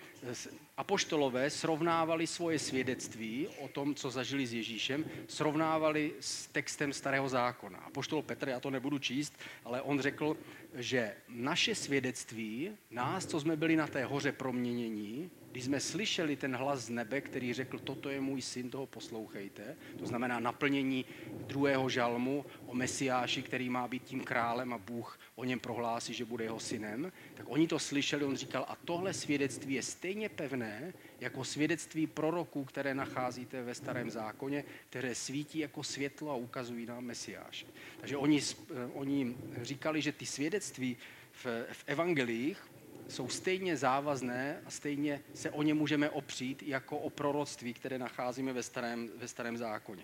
apoštolové 0.77 1.49
srovnávali 1.49 2.27
svoje 2.27 2.59
svědectví 2.59 3.47
o 3.47 3.67
tom, 3.67 3.95
co 3.95 4.11
zažili 4.11 4.47
s 4.47 4.53
Ježíšem, 4.53 5.05
srovnávali 5.27 6.13
s 6.19 6.47
textem 6.47 6.93
Starého 6.93 7.29
zákona. 7.29 7.79
Apoštol 7.79 8.21
Petr, 8.21 8.49
já 8.49 8.59
to 8.59 8.69
nebudu 8.69 8.99
číst, 8.99 9.33
ale 9.65 9.81
on 9.81 9.99
řekl, 9.99 10.37
že 10.73 11.13
naše 11.29 11.75
svědectví, 11.75 12.71
nás, 12.91 13.25
co 13.25 13.39
jsme 13.39 13.55
byli 13.55 13.75
na 13.75 13.87
té 13.87 14.05
hoře 14.05 14.31
proměnění, 14.31 15.29
když 15.51 15.63
jsme 15.63 15.79
slyšeli 15.79 16.35
ten 16.35 16.55
hlas 16.55 16.79
z 16.79 16.89
nebe, 16.89 17.21
který 17.21 17.53
řekl, 17.53 17.79
toto 17.79 18.09
je 18.09 18.21
můj 18.21 18.41
syn, 18.41 18.69
toho 18.69 18.85
poslouchejte, 18.85 19.75
to 19.99 20.05
znamená 20.05 20.39
naplnění 20.39 21.05
druhého 21.47 21.89
žalmu 21.89 22.45
o 22.65 22.73
Mesiáši, 22.73 23.41
který 23.41 23.69
má 23.69 23.87
být 23.87 24.03
tím 24.03 24.23
králem 24.23 24.73
a 24.73 24.77
Bůh 24.77 25.19
o 25.35 25.43
něm 25.43 25.59
prohlásí, 25.59 26.13
že 26.13 26.25
bude 26.25 26.43
jeho 26.43 26.59
synem, 26.59 27.11
tak 27.33 27.45
oni 27.49 27.67
to 27.67 27.79
slyšeli, 27.79 28.25
on 28.25 28.35
říkal, 28.35 28.65
a 28.67 28.77
tohle 28.85 29.13
svědectví 29.13 29.73
je 29.73 29.83
stejně 29.83 30.29
pevné, 30.29 30.93
jako 31.19 31.43
svědectví 31.43 32.07
proroků, 32.07 32.63
které 32.63 32.93
nacházíte 32.93 33.63
ve 33.63 33.75
starém 33.75 34.09
zákoně, 34.09 34.63
které 34.89 35.15
svítí 35.15 35.59
jako 35.59 35.83
světlo 35.83 36.31
a 36.31 36.35
ukazují 36.35 36.85
nám 36.85 37.05
Mesiáše. 37.05 37.65
Takže 37.99 38.17
oni, 38.17 38.41
eh, 38.41 38.89
oni 38.93 39.35
říkali, 39.61 40.01
že 40.01 40.11
ty 40.11 40.25
svědectví 40.25 40.97
v, 41.31 41.45
v 41.71 41.83
evangelích 41.87 42.70
jsou 43.07 43.29
stejně 43.29 43.77
závazné 43.77 44.61
a 44.65 44.71
stejně 44.71 45.21
se 45.33 45.51
o 45.51 45.63
ně 45.63 45.73
můžeme 45.73 46.09
opřít 46.09 46.63
jako 46.63 46.97
o 46.97 47.09
proroctví, 47.09 47.73
které 47.73 47.97
nacházíme 47.97 48.53
ve 48.53 48.63
starém, 48.63 49.09
ve 49.17 49.27
starém 49.27 49.57
zákoně. 49.57 50.03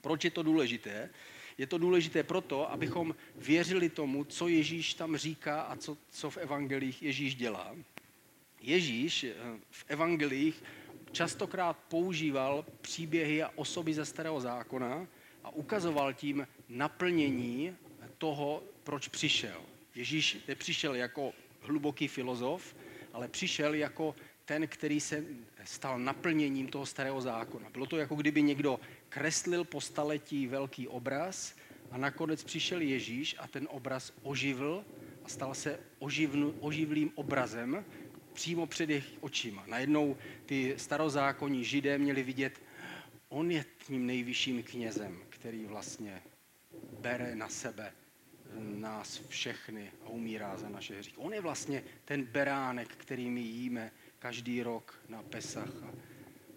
Proč 0.00 0.24
je 0.24 0.30
to 0.30 0.42
důležité? 0.42 1.10
Je 1.58 1.66
to 1.66 1.78
důležité 1.78 2.22
proto, 2.22 2.70
abychom 2.70 3.14
věřili 3.36 3.88
tomu, 3.88 4.24
co 4.24 4.48
Ježíš 4.48 4.94
tam 4.94 5.16
říká 5.16 5.60
a 5.60 5.76
co, 5.76 5.96
co 6.10 6.30
v 6.30 6.36
evangelích 6.36 7.02
Ježíš 7.02 7.34
dělá. 7.34 7.76
Ježíš 8.60 9.24
eh, 9.24 9.34
v 9.70 9.84
evangelích 9.88 10.62
častokrát 11.12 11.76
používal 11.88 12.64
příběhy 12.80 13.42
a 13.42 13.52
osoby 13.54 13.94
ze 13.94 14.04
starého 14.04 14.40
zákona 14.40 15.06
a 15.44 15.50
ukazoval 15.50 16.12
tím 16.12 16.46
naplnění 16.68 17.76
toho, 18.18 18.62
proč 18.84 19.08
přišel. 19.08 19.62
Ježíš 19.94 20.38
nepřišel 20.48 20.94
jako 20.94 21.32
hluboký 21.60 22.08
filozof, 22.08 22.76
ale 23.12 23.28
přišel 23.28 23.74
jako 23.74 24.14
ten, 24.44 24.68
který 24.68 25.00
se 25.00 25.24
stal 25.64 25.98
naplněním 25.98 26.68
toho 26.68 26.86
starého 26.86 27.20
zákona. 27.20 27.70
Bylo 27.70 27.86
to 27.86 27.96
jako 27.96 28.14
kdyby 28.14 28.42
někdo 28.42 28.80
kreslil 29.08 29.64
po 29.64 29.80
staletí 29.80 30.46
velký 30.46 30.88
obraz 30.88 31.56
a 31.90 31.98
nakonec 31.98 32.44
přišel 32.44 32.80
Ježíš 32.80 33.36
a 33.38 33.48
ten 33.48 33.68
obraz 33.70 34.12
oživil 34.22 34.84
a 35.24 35.28
stal 35.28 35.54
se 35.54 35.80
oživnu, 35.98 36.54
oživlým 36.60 37.12
obrazem 37.14 37.84
přímo 38.32 38.66
před 38.66 38.90
jejich 38.90 39.12
očima. 39.20 39.64
Najednou 39.66 40.16
ty 40.46 40.74
starozákonní 40.76 41.64
židé 41.64 41.98
měli 41.98 42.22
vidět, 42.22 42.62
on 43.28 43.50
je 43.50 43.64
tím 43.86 44.06
nejvyšším 44.06 44.62
knězem, 44.62 45.18
který 45.28 45.64
vlastně 45.64 46.22
bere 47.00 47.34
na 47.34 47.48
sebe 47.48 47.92
nás 48.58 49.22
všechny 49.28 49.92
a 50.04 50.08
umírá 50.08 50.56
za 50.56 50.68
naše 50.68 50.98
hříchy. 50.98 51.16
On 51.16 51.34
je 51.34 51.40
vlastně 51.40 51.84
ten 52.04 52.24
beránek, 52.24 52.88
který 52.88 53.30
my 53.30 53.40
jíme 53.40 53.90
každý 54.18 54.62
rok 54.62 55.00
na 55.08 55.22
Pesach. 55.22 55.72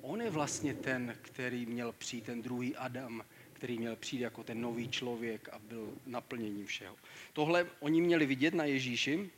On 0.02 0.22
je 0.22 0.30
vlastně 0.30 0.74
ten, 0.74 1.18
který 1.22 1.66
měl 1.66 1.92
přijít, 1.92 2.26
ten 2.26 2.42
druhý 2.42 2.76
Adam, 2.76 3.24
který 3.54 3.78
měl 3.78 3.96
přijít 3.96 4.22
jako 4.22 4.44
ten 4.44 4.62
nový 4.62 4.90
člověk 4.90 5.50
a 5.50 5.60
byl 5.60 5.94
naplněním 6.06 6.66
všeho. 6.66 6.96
Tohle 7.34 7.68
oni 7.80 8.02
měli 8.02 8.26
vidět 8.26 8.54
na 8.54 8.64
Ježíši 8.64 9.30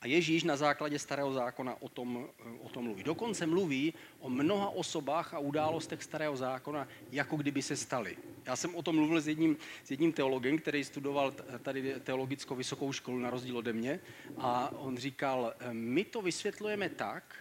a 0.00 0.06
Ježíš 0.06 0.44
na 0.44 0.56
základě 0.56 0.98
starého 0.98 1.32
zákona 1.32 1.82
o 1.82 1.88
tom, 1.88 2.28
o 2.60 2.68
tom 2.68 2.84
mluví. 2.84 3.02
Dokonce 3.02 3.46
mluví 3.46 3.94
o 4.20 4.30
mnoha 4.30 4.68
osobách 4.68 5.34
a 5.34 5.38
událostech 5.38 6.02
starého 6.02 6.36
zákona, 6.36 6.88
jako 7.12 7.36
kdyby 7.36 7.62
se 7.62 7.76
staly. 7.76 8.16
Já 8.46 8.56
jsem 8.56 8.74
o 8.74 8.82
tom 8.82 8.96
mluvil 8.96 9.20
s 9.20 9.28
jedním, 9.28 9.56
s 9.84 9.90
jedním 9.90 10.12
teologem, 10.12 10.58
který 10.58 10.84
studoval 10.84 11.34
tady 11.62 11.94
teologickou 12.00 12.54
vysokou 12.54 12.92
školu 12.92 13.18
na 13.18 13.30
rozdíl 13.30 13.58
ode 13.58 13.72
mě 13.72 14.00
a 14.36 14.72
on 14.78 14.96
říkal, 14.96 15.54
my 15.72 16.04
to 16.04 16.22
vysvětlujeme 16.22 16.88
tak, 16.88 17.34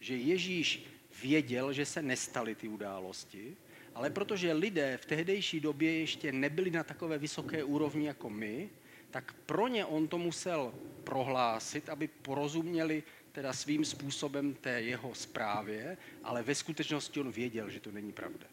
že 0.00 0.16
Ježíš 0.16 0.84
věděl, 1.22 1.72
že 1.72 1.86
se 1.86 2.02
nestaly 2.02 2.54
ty 2.54 2.68
události, 2.68 3.56
ale 3.94 4.10
protože 4.10 4.52
lidé 4.52 4.96
v 4.96 5.06
tehdejší 5.06 5.60
době 5.60 6.00
ještě 6.00 6.32
nebyli 6.32 6.70
na 6.70 6.84
takové 6.84 7.18
vysoké 7.18 7.64
úrovni 7.64 8.06
jako 8.06 8.30
my, 8.30 8.70
tak 9.12 9.32
pro 9.32 9.68
ně 9.68 9.84
on 9.84 10.08
to 10.08 10.18
musel 10.18 10.74
prohlásit, 11.04 11.88
aby 11.88 12.08
porozuměli 12.08 13.02
teda 13.32 13.52
svým 13.52 13.84
způsobem 13.84 14.54
té 14.54 14.82
jeho 14.82 15.14
zprávě, 15.14 15.96
ale 16.24 16.42
ve 16.42 16.54
skutečnosti 16.54 17.20
on 17.20 17.32
věděl, 17.32 17.70
že 17.70 17.80
to 17.80 17.92
není 17.92 18.12
pravda. 18.12 18.46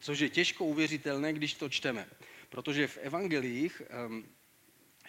Což 0.00 0.18
je 0.18 0.28
těžko 0.28 0.64
uvěřitelné, 0.64 1.32
když 1.32 1.54
to 1.54 1.68
čteme. 1.68 2.08
Protože 2.48 2.86
v 2.86 2.98
evangelích 2.98 3.82
um, 4.06 4.24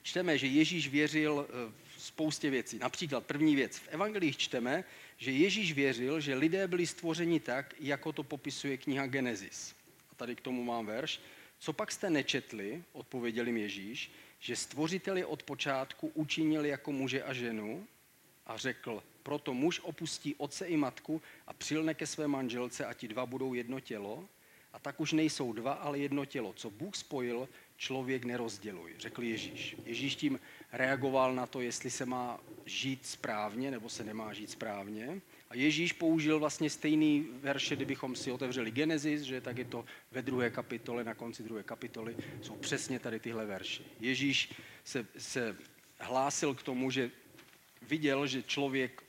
čteme, 0.01 0.37
že 0.37 0.47
Ježíš 0.47 0.87
věřil 0.87 1.33
uh, 1.33 1.73
spoustě 1.97 2.49
věcí. 2.49 2.79
Například 2.79 3.25
první 3.25 3.55
věc. 3.55 3.77
V 3.77 3.87
evangelích 3.87 4.37
čteme, 4.37 4.83
že 5.17 5.31
Ježíš 5.31 5.73
věřil, 5.73 6.19
že 6.19 6.35
lidé 6.35 6.67
byli 6.67 6.87
stvořeni 6.87 7.39
tak, 7.39 7.75
jako 7.79 8.11
to 8.11 8.23
popisuje 8.23 8.77
kniha 8.77 9.07
Genesis. 9.07 9.75
A 10.11 10.15
tady 10.15 10.35
k 10.35 10.41
tomu 10.41 10.63
mám 10.63 10.85
verš. 10.85 11.19
Co 11.59 11.73
pak 11.73 11.91
jste 11.91 12.09
nečetli, 12.09 12.83
odpověděl 12.93 13.47
jim 13.47 13.57
Ježíš, 13.57 14.11
že 14.39 14.55
stvořiteli 14.55 15.25
od 15.25 15.43
počátku 15.43 16.11
učinil 16.13 16.65
jako 16.65 16.91
muže 16.91 17.23
a 17.23 17.33
ženu 17.33 17.87
a 18.45 18.57
řekl, 18.57 19.03
proto 19.23 19.53
muž 19.53 19.79
opustí 19.83 20.35
otce 20.35 20.65
i 20.65 20.77
matku 20.77 21.21
a 21.47 21.53
přilne 21.53 21.93
ke 21.93 22.07
své 22.07 22.27
manželce 22.27 22.85
a 22.85 22.93
ti 22.93 23.07
dva 23.07 23.25
budou 23.25 23.53
jedno 23.53 23.79
tělo. 23.79 24.29
A 24.73 24.79
tak 24.79 24.99
už 24.99 25.11
nejsou 25.11 25.53
dva, 25.53 25.73
ale 25.73 25.99
jedno 25.99 26.25
tělo. 26.25 26.53
Co 26.53 26.69
Bůh 26.69 26.95
spojil, 26.95 27.49
člověk 27.77 28.25
nerozděluj, 28.25 28.95
řekl 28.97 29.23
Ježíš. 29.23 29.75
Ježíš 29.85 30.15
tím 30.15 30.39
reagoval 30.71 31.35
na 31.35 31.47
to, 31.47 31.61
jestli 31.61 31.89
se 31.89 32.05
má 32.05 32.39
žít 32.65 33.05
správně 33.05 33.71
nebo 33.71 33.89
se 33.89 34.03
nemá 34.03 34.33
žít 34.33 34.51
správně. 34.51 35.21
A 35.49 35.55
Ježíš 35.55 35.93
použil 35.93 36.39
vlastně 36.39 36.69
stejný 36.69 37.27
verše, 37.31 37.75
kdybychom 37.75 38.15
si 38.15 38.31
otevřeli 38.31 38.71
Genesis, 38.71 39.21
že 39.21 39.41
tak 39.41 39.57
je 39.57 39.65
to 39.65 39.85
ve 40.11 40.21
druhé 40.21 40.49
kapitole, 40.49 41.03
na 41.03 41.13
konci 41.13 41.43
druhé 41.43 41.63
kapitoly, 41.63 42.15
jsou 42.41 42.55
přesně 42.55 42.99
tady 42.99 43.19
tyhle 43.19 43.45
verše. 43.45 43.83
Ježíš 43.99 44.53
se, 44.83 45.07
se 45.17 45.57
hlásil 45.99 46.55
k 46.55 46.63
tomu, 46.63 46.91
že 46.91 47.11
viděl, 47.81 48.27
že 48.27 48.43
člověk 48.43 49.03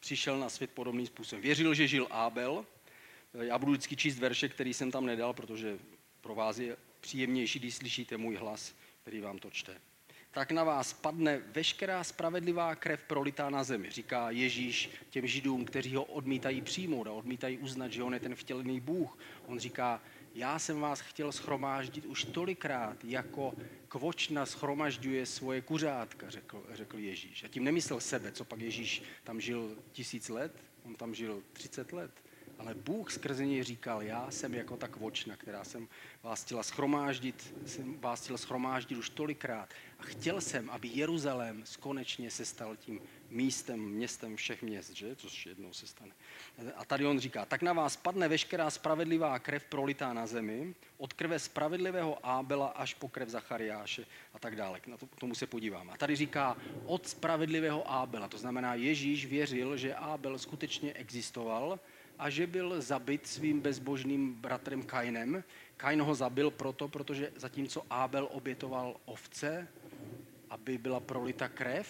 přišel 0.00 0.38
na 0.38 0.48
svět 0.48 0.70
podobným 0.70 1.06
způsobem. 1.06 1.42
Věřil, 1.42 1.74
že 1.74 1.88
žil 1.88 2.06
Abel. 2.10 2.66
Já 3.40 3.58
budu 3.58 3.72
vždycky 3.72 3.96
číst 3.96 4.18
verše, 4.18 4.48
který 4.48 4.74
jsem 4.74 4.90
tam 4.90 5.06
nedal, 5.06 5.32
protože 5.32 5.78
pro 6.20 6.34
vás 6.34 6.58
je 6.58 6.76
příjemnější, 7.00 7.58
když 7.58 7.74
slyšíte 7.74 8.16
můj 8.16 8.36
hlas, 8.36 8.74
který 9.02 9.20
vám 9.20 9.38
to 9.38 9.50
čte. 9.50 9.80
Tak 10.30 10.52
na 10.52 10.64
vás 10.64 10.92
padne 10.92 11.42
veškerá 11.52 12.04
spravedlivá 12.04 12.74
krev 12.74 13.02
prolitá 13.02 13.50
na 13.50 13.64
zemi, 13.64 13.90
říká 13.90 14.30
Ježíš 14.30 14.90
těm 15.10 15.26
židům, 15.26 15.64
kteří 15.64 15.94
ho 15.94 16.04
odmítají 16.04 16.60
přijmout 16.62 17.06
a 17.06 17.12
odmítají 17.12 17.58
uznat, 17.58 17.92
že 17.92 18.02
on 18.02 18.14
je 18.14 18.20
ten 18.20 18.34
vtělený 18.34 18.80
Bůh. 18.80 19.18
On 19.46 19.58
říká, 19.58 20.02
já 20.34 20.58
jsem 20.58 20.80
vás 20.80 21.00
chtěl 21.00 21.32
schromáždit 21.32 22.06
už 22.06 22.24
tolikrát, 22.24 23.04
jako 23.04 23.54
kvočna 23.88 24.46
schromažďuje 24.46 25.26
svoje 25.26 25.60
kuřátka, 25.60 26.30
řekl, 26.30 26.64
řekl 26.72 26.98
Ježíš. 26.98 27.44
A 27.44 27.48
tím 27.48 27.64
nemyslel 27.64 28.00
sebe, 28.00 28.32
co 28.32 28.44
pak 28.44 28.60
Ježíš 28.60 29.02
tam 29.24 29.40
žil 29.40 29.76
tisíc 29.92 30.28
let, 30.28 30.62
on 30.84 30.94
tam 30.94 31.14
žil 31.14 31.42
30 31.52 31.92
let. 31.92 32.10
Ale 32.60 32.74
Bůh 32.74 33.12
skrze 33.12 33.46
něj 33.46 33.62
říkal, 33.62 34.02
já 34.02 34.30
jsem 34.30 34.54
jako 34.54 34.76
ta 34.76 34.88
kvočna, 34.88 35.36
která 35.36 35.64
jsem 35.64 35.88
vás 36.22 36.44
chtěla 36.44 36.62
schromáždit, 36.62 37.54
jsem 37.66 38.00
vás 38.00 38.22
chtěl 38.22 38.38
schromáždit 38.38 38.98
už 38.98 39.10
tolikrát. 39.10 39.68
A 39.98 40.02
chtěl 40.02 40.40
jsem, 40.40 40.70
aby 40.70 40.88
Jeruzalém 40.88 41.64
konečně 41.80 42.30
se 42.30 42.44
stal 42.44 42.76
tím 42.76 43.00
místem, 43.30 43.80
městem 43.80 44.36
všech 44.36 44.62
měst, 44.62 44.90
že? 44.90 45.16
což 45.16 45.46
jednou 45.46 45.72
se 45.72 45.86
stane. 45.86 46.12
A 46.76 46.84
tady 46.84 47.06
on 47.06 47.18
říká, 47.18 47.44
tak 47.44 47.62
na 47.62 47.72
vás 47.72 47.96
padne 47.96 48.28
veškerá 48.28 48.70
spravedlivá 48.70 49.38
krev 49.38 49.64
prolitá 49.64 50.12
na 50.12 50.26
zemi, 50.26 50.74
od 50.98 51.12
krve 51.12 51.38
spravedlivého 51.38 52.26
Ábela 52.26 52.66
až 52.66 52.94
po 52.94 53.08
krev 53.08 53.28
Zachariáše 53.28 54.06
a 54.34 54.38
tak 54.38 54.56
dále. 54.56 54.80
Na 54.86 54.96
to, 54.96 55.06
tomu 55.06 55.34
se 55.34 55.46
podívám. 55.46 55.90
A 55.90 55.96
tady 55.96 56.16
říká 56.16 56.56
od 56.84 57.08
spravedlivého 57.08 57.90
Ábela, 57.90 58.28
to 58.28 58.38
znamená 58.38 58.74
Ježíš 58.74 59.26
věřil, 59.26 59.76
že 59.76 59.94
Ábel 59.94 60.38
skutečně 60.38 60.92
existoval, 60.92 61.80
a 62.20 62.30
že 62.30 62.46
byl 62.46 62.80
zabit 62.80 63.26
svým 63.26 63.60
bezbožným 63.60 64.34
bratrem 64.34 64.82
Kainem. 64.82 65.44
Kain 65.76 66.02
ho 66.02 66.14
zabil 66.14 66.50
proto, 66.50 66.88
protože 66.88 67.32
zatímco 67.36 67.86
Ábel 67.90 68.28
obětoval 68.32 68.96
ovce, 69.04 69.68
aby 70.50 70.78
byla 70.78 71.00
prolita 71.00 71.48
krev, 71.48 71.88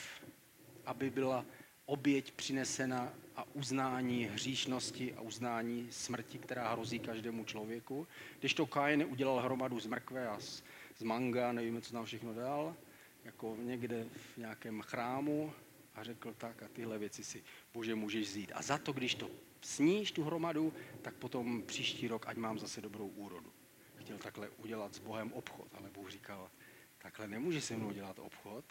aby 0.86 1.10
byla 1.10 1.44
oběť 1.86 2.32
přinesena 2.32 3.12
a 3.36 3.44
uznání 3.54 4.24
hříšnosti 4.24 5.14
a 5.14 5.20
uznání 5.20 5.88
smrti, 5.90 6.38
která 6.38 6.72
hrozí 6.72 6.98
každému 6.98 7.44
člověku. 7.44 8.06
Když 8.40 8.54
to 8.54 8.66
Kain 8.66 9.06
udělal 9.10 9.40
hromadu 9.40 9.80
z 9.80 9.86
mrkve 9.86 10.28
a 10.28 10.40
z, 10.40 10.62
z 10.98 11.02
manga, 11.02 11.52
nevíme, 11.52 11.80
co 11.80 11.92
tam 11.92 12.04
všechno 12.04 12.34
dal, 12.34 12.76
jako 13.24 13.56
někde 13.62 14.06
v 14.34 14.36
nějakém 14.36 14.80
chrámu 14.80 15.52
a 15.94 16.04
řekl 16.04 16.34
tak 16.38 16.62
a 16.62 16.68
tyhle 16.68 16.98
věci 16.98 17.24
si, 17.24 17.42
bože, 17.74 17.94
můžeš 17.94 18.28
vzít. 18.28 18.52
A 18.54 18.62
za 18.62 18.78
to, 18.78 18.92
když 18.92 19.14
to 19.14 19.30
sníš 19.60 20.12
tu 20.12 20.24
hromadu, 20.24 20.72
tak 21.02 21.14
potom 21.14 21.62
příští 21.62 22.08
rok, 22.08 22.26
ať 22.28 22.36
mám 22.36 22.58
zase 22.58 22.80
dobrou 22.80 23.06
úrodu. 23.06 23.52
Chtěl 23.96 24.18
takhle 24.18 24.48
udělat 24.48 24.94
s 24.94 24.98
Bohem 24.98 25.32
obchod, 25.32 25.68
ale 25.74 25.90
Bůh 25.90 26.10
říkal, 26.10 26.50
takhle 26.98 27.28
nemůže 27.28 27.60
se 27.60 27.76
mnou 27.76 27.92
dělat 27.92 28.18
obchod. 28.18 28.64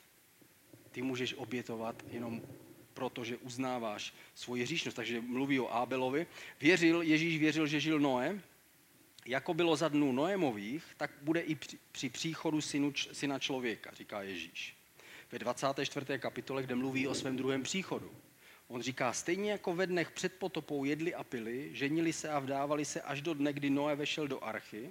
Ty 0.91 1.01
můžeš 1.01 1.34
obětovat 1.34 2.03
jenom 2.12 2.41
proto, 2.93 3.24
že 3.24 3.38
uznáváš 3.38 4.13
svoji 4.36 4.63
hříšnost. 4.63 4.96
Takže 4.96 5.22
mluví 5.22 5.60
o 5.60 5.74
Ábelovi. 5.74 6.27
Věřil, 6.62 7.01
Ježíš 7.01 7.39
věřil, 7.39 7.67
že 7.67 7.79
žil 7.79 8.00
Noé. 8.00 8.41
Jako 9.25 9.53
bylo 9.53 9.75
za 9.75 9.88
dnů 9.88 10.12
Noémových, 10.12 10.84
tak 10.98 11.12
bude 11.22 11.39
i 11.39 11.55
při, 11.55 11.77
při 11.91 12.10
příchodu 12.10 12.62
synu, 12.62 12.93
syna 13.12 13.39
člověka, 13.39 13.91
říká 13.93 14.22
Ježíš. 14.22 14.75
Ve 15.31 15.39
24. 15.39 16.19
kapitole, 16.19 16.63
kde 16.63 16.75
mluví 16.75 17.08
o 17.08 17.15
svém 17.15 17.38
druhém 17.38 17.63
příchodu. 17.63 18.12
On 18.69 18.81
říká, 18.81 19.13
stejně 19.13 19.51
jako 19.51 19.75
ve 19.75 19.88
dnech 19.88 20.11
před 20.11 20.33
potopou 20.33 20.83
jedli 20.83 21.15
a 21.15 21.23
pili, 21.23 21.69
ženili 21.73 22.13
se 22.13 22.29
a 22.29 22.39
vdávali 22.39 22.85
se 22.85 23.01
až 23.01 23.21
do 23.21 23.33
dne, 23.33 23.53
kdy 23.53 23.69
Noé 23.69 23.95
vešel 23.95 24.27
do 24.27 24.43
archy, 24.43 24.89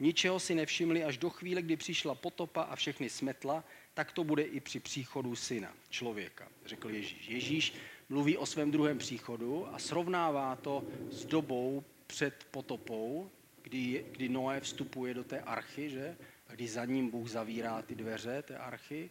ničeho 0.00 0.40
si 0.40 0.54
nevšimli 0.54 1.04
až 1.04 1.18
do 1.18 1.30
chvíle, 1.30 1.62
kdy 1.62 1.76
přišla 1.76 2.14
potopa 2.14 2.62
a 2.62 2.76
všechny 2.76 3.10
smetla, 3.10 3.64
tak 3.94 4.12
to 4.12 4.24
bude 4.24 4.42
i 4.42 4.60
při 4.60 4.80
příchodu 4.80 5.36
syna, 5.36 5.74
člověka, 5.90 6.48
řekl 6.66 6.90
Ježíš. 6.90 7.28
Ježíš 7.28 7.74
mluví 8.08 8.36
o 8.36 8.46
svém 8.46 8.70
druhém 8.70 8.98
příchodu 8.98 9.74
a 9.74 9.78
srovnává 9.78 10.56
to 10.56 10.84
s 11.10 11.24
dobou 11.24 11.84
před 12.06 12.46
potopou, 12.50 13.30
kdy, 13.62 14.04
kdy 14.10 14.28
Noé 14.28 14.60
vstupuje 14.60 15.14
do 15.14 15.24
té 15.24 15.40
archy, 15.40 15.90
že? 15.90 16.16
A 16.48 16.54
kdy 16.54 16.68
za 16.68 16.84
ním 16.84 17.10
Bůh 17.10 17.28
zavírá 17.28 17.82
ty 17.82 17.94
dveře 17.94 18.42
té 18.42 18.58
archy 18.58 19.10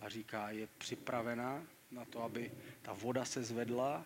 a 0.00 0.08
říká, 0.08 0.50
je 0.50 0.68
připravena 0.78 1.66
na 1.90 2.04
to, 2.04 2.22
aby 2.22 2.50
ta 2.82 2.92
voda 2.92 3.24
se 3.24 3.42
zvedla 3.42 4.04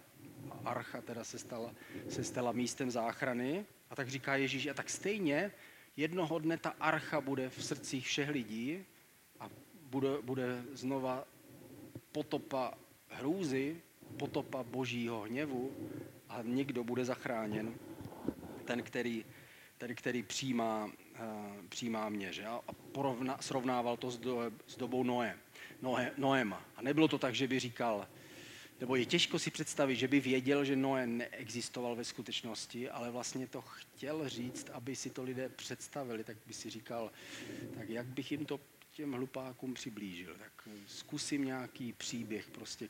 a 0.51 0.69
archa 0.69 1.01
teda 1.01 1.25
se 1.25 1.39
stala, 1.39 1.75
se 2.09 2.25
stala 2.25 2.53
místem 2.53 2.91
záchrany. 2.91 3.67
A 3.91 3.95
tak 3.95 4.09
říká 4.09 4.37
Ježíš, 4.37 4.67
a 4.67 4.75
tak 4.75 4.91
stejně 4.91 5.53
jednoho 5.97 6.39
dne 6.39 6.57
ta 6.57 6.75
archa 6.81 7.21
bude 7.21 7.49
v 7.49 7.65
srdcích 7.65 8.07
všech 8.07 8.29
lidí 8.29 8.85
a 9.41 9.49
bude, 9.83 10.09
bude 10.23 10.63
znova 10.73 11.25
potopa 12.13 12.75
hrůzy, 13.09 13.77
potopa 14.19 14.63
božího 14.63 15.21
hněvu 15.21 15.91
a 16.29 16.39
někdo 16.43 16.85
bude 16.85 17.05
zachráněn, 17.05 17.75
ten, 18.65 18.83
který, 18.83 19.25
ten, 19.79 19.95
který 19.95 20.23
přijímá, 20.23 20.85
uh, 20.85 21.67
přijímá 21.69 22.09
mě. 22.09 22.33
Že? 22.33 22.47
A 22.47 22.73
porovna, 22.93 23.39
srovnával 23.41 23.97
to 23.97 24.11
s, 24.11 24.19
do, 24.19 24.53
s 24.67 24.77
dobou 24.77 25.05
Noé. 25.05 25.39
Noé, 25.83 26.13
Noéma. 26.17 26.65
A 26.77 26.83
nebylo 26.83 27.09
to 27.09 27.19
tak, 27.19 27.35
že 27.35 27.49
by 27.49 27.59
říkal, 27.59 28.09
nebo 28.81 28.97
je 28.97 29.07
těžko 29.07 29.39
si 29.39 29.51
představit, 29.51 29.97
že 29.97 30.09
by 30.09 30.21
věděl, 30.21 30.65
že 30.65 30.77
Noé 30.77 31.07
neexistoval 31.07 31.97
ve 31.97 32.05
skutečnosti, 32.05 32.91
ale 32.91 33.11
vlastně 33.11 33.47
to 33.47 33.61
chtěl 33.61 34.29
říct, 34.29 34.71
aby 34.71 34.97
si 34.97 35.11
to 35.11 35.23
lidé 35.23 35.49
představili, 35.49 36.25
tak 36.25 36.37
by 36.47 36.55
si 36.55 36.71
říkal, 36.71 37.11
tak 37.75 37.89
jak 37.89 38.07
bych 38.07 38.33
jim 38.33 38.45
to 38.45 38.61
těm 38.93 39.13
hlupákům 39.13 39.75
přiblížil, 39.75 40.37
tak 40.39 40.69
zkusím 40.87 41.45
nějaký 41.45 41.93
příběh 41.93 42.51
prostě 42.51 42.89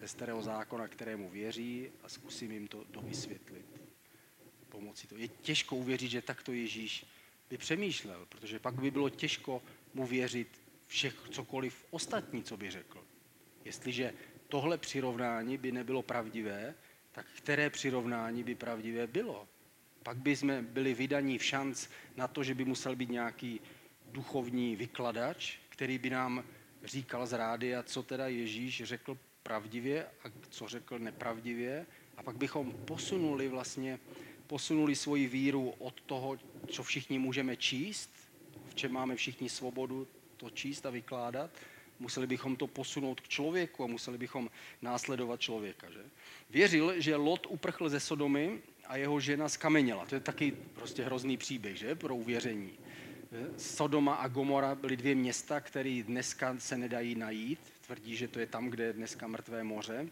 ze 0.00 0.08
starého 0.08 0.42
zákona, 0.42 0.88
kterému 0.88 1.30
věří 1.30 1.88
a 2.02 2.08
zkusím 2.08 2.52
jim 2.52 2.68
to 2.68 2.84
dovysvětlit. 2.90 3.66
Pomocí 4.68 5.06
to. 5.06 5.16
Je 5.16 5.28
těžko 5.28 5.76
uvěřit, 5.76 6.10
že 6.10 6.22
takto 6.22 6.52
Ježíš 6.52 7.06
by 7.50 7.58
přemýšlel, 7.58 8.26
protože 8.28 8.58
pak 8.58 8.74
by 8.74 8.90
bylo 8.90 9.10
těžko 9.10 9.62
mu 9.94 10.06
věřit 10.06 10.59
všech, 10.90 11.14
cokoliv 11.30 11.84
ostatní, 11.90 12.42
co 12.42 12.56
by 12.56 12.70
řekl. 12.70 13.04
Jestliže 13.64 14.14
tohle 14.48 14.78
přirovnání 14.78 15.58
by 15.58 15.72
nebylo 15.72 16.02
pravdivé, 16.02 16.74
tak 17.12 17.26
které 17.36 17.70
přirovnání 17.70 18.42
by 18.42 18.54
pravdivé 18.54 19.06
bylo? 19.06 19.48
Pak 20.02 20.16
by 20.16 20.36
jsme 20.36 20.62
byli 20.62 20.94
vydaní 20.94 21.38
v 21.38 21.44
šanc 21.44 21.88
na 22.16 22.28
to, 22.28 22.44
že 22.44 22.54
by 22.54 22.64
musel 22.64 22.96
být 22.96 23.10
nějaký 23.10 23.60
duchovní 24.12 24.76
vykladač, 24.76 25.58
který 25.68 25.98
by 25.98 26.10
nám 26.10 26.44
říkal 26.84 27.26
z 27.26 27.32
rádia, 27.32 27.82
co 27.82 28.02
teda 28.02 28.28
Ježíš 28.28 28.82
řekl 28.84 29.18
pravdivě 29.42 30.06
a 30.24 30.30
co 30.50 30.68
řekl 30.68 30.98
nepravdivě. 30.98 31.86
A 32.16 32.22
pak 32.22 32.36
bychom 32.36 32.72
posunuli 32.72 33.48
vlastně, 33.48 33.98
posunuli 34.46 34.96
svoji 34.96 35.26
víru 35.26 35.70
od 35.70 36.00
toho, 36.00 36.38
co 36.68 36.82
všichni 36.82 37.18
můžeme 37.18 37.56
číst, 37.56 38.10
v 38.66 38.74
čem 38.74 38.92
máme 38.92 39.16
všichni 39.16 39.48
svobodu 39.48 40.08
to 40.40 40.50
číst 40.50 40.86
a 40.86 40.90
vykládat, 40.90 41.50
museli 41.98 42.26
bychom 42.26 42.56
to 42.56 42.66
posunout 42.66 43.20
k 43.20 43.28
člověku 43.28 43.84
a 43.84 43.86
museli 43.86 44.18
bychom 44.18 44.50
následovat 44.82 45.40
člověka. 45.40 45.90
Že? 45.90 46.00
Věřil, 46.50 47.00
že 47.00 47.16
Lot 47.16 47.46
uprchl 47.46 47.88
ze 47.88 48.00
Sodomy 48.00 48.58
a 48.86 48.96
jeho 48.96 49.20
žena 49.20 49.48
skameněla. 49.48 50.06
To 50.06 50.14
je 50.14 50.20
taky 50.20 50.52
prostě 50.74 51.04
hrozný 51.04 51.36
příběh 51.36 51.76
že? 51.76 51.94
pro 51.94 52.14
uvěření. 52.14 52.72
Sodoma 53.56 54.14
a 54.14 54.28
Gomora 54.28 54.74
byly 54.74 54.96
dvě 54.96 55.14
města, 55.14 55.60
které 55.60 56.02
dneska 56.06 56.56
se 56.58 56.78
nedají 56.78 57.14
najít. 57.14 57.60
Tvrdí, 57.86 58.16
že 58.16 58.28
to 58.28 58.40
je 58.40 58.46
tam, 58.46 58.70
kde 58.70 58.84
je 58.84 58.92
dneska 58.92 59.26
mrtvé 59.26 59.64
moře 59.64 60.08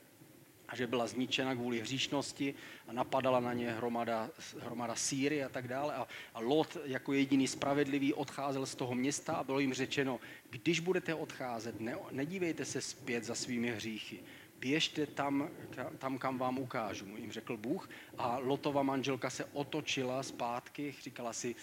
a 0.68 0.76
že 0.76 0.86
byla 0.86 1.06
zničena 1.06 1.54
kvůli 1.54 1.80
hříšnosti 1.80 2.54
a 2.88 2.92
napadala 2.92 3.40
na 3.40 3.52
ně 3.52 3.72
hromada, 3.72 4.30
hromada 4.60 4.94
síry 4.94 5.44
a 5.44 5.48
tak 5.48 5.68
dále. 5.68 5.94
A, 5.94 6.06
a 6.34 6.40
Lot 6.40 6.76
jako 6.84 7.12
jediný 7.12 7.48
spravedlivý 7.48 8.14
odcházel 8.14 8.66
z 8.66 8.74
toho 8.74 8.94
města 8.94 9.32
a 9.32 9.44
bylo 9.44 9.58
jim 9.58 9.74
řečeno, 9.74 10.20
když 10.50 10.80
budete 10.80 11.14
odcházet, 11.14 11.80
ne, 11.80 11.96
nedívejte 12.10 12.64
se 12.64 12.80
zpět 12.80 13.24
za 13.24 13.34
svými 13.34 13.70
hříchy, 13.70 14.20
běžte 14.60 15.06
tam, 15.06 15.50
tam, 15.98 16.18
kam 16.18 16.38
vám 16.38 16.58
ukážu, 16.58 17.06
jim 17.16 17.32
řekl 17.32 17.56
Bůh. 17.56 17.90
A 18.18 18.38
Lotova 18.38 18.82
manželka 18.82 19.30
se 19.30 19.44
otočila 19.44 20.22
zpátky, 20.22 20.94
říkala 21.02 21.32
si, 21.32 21.54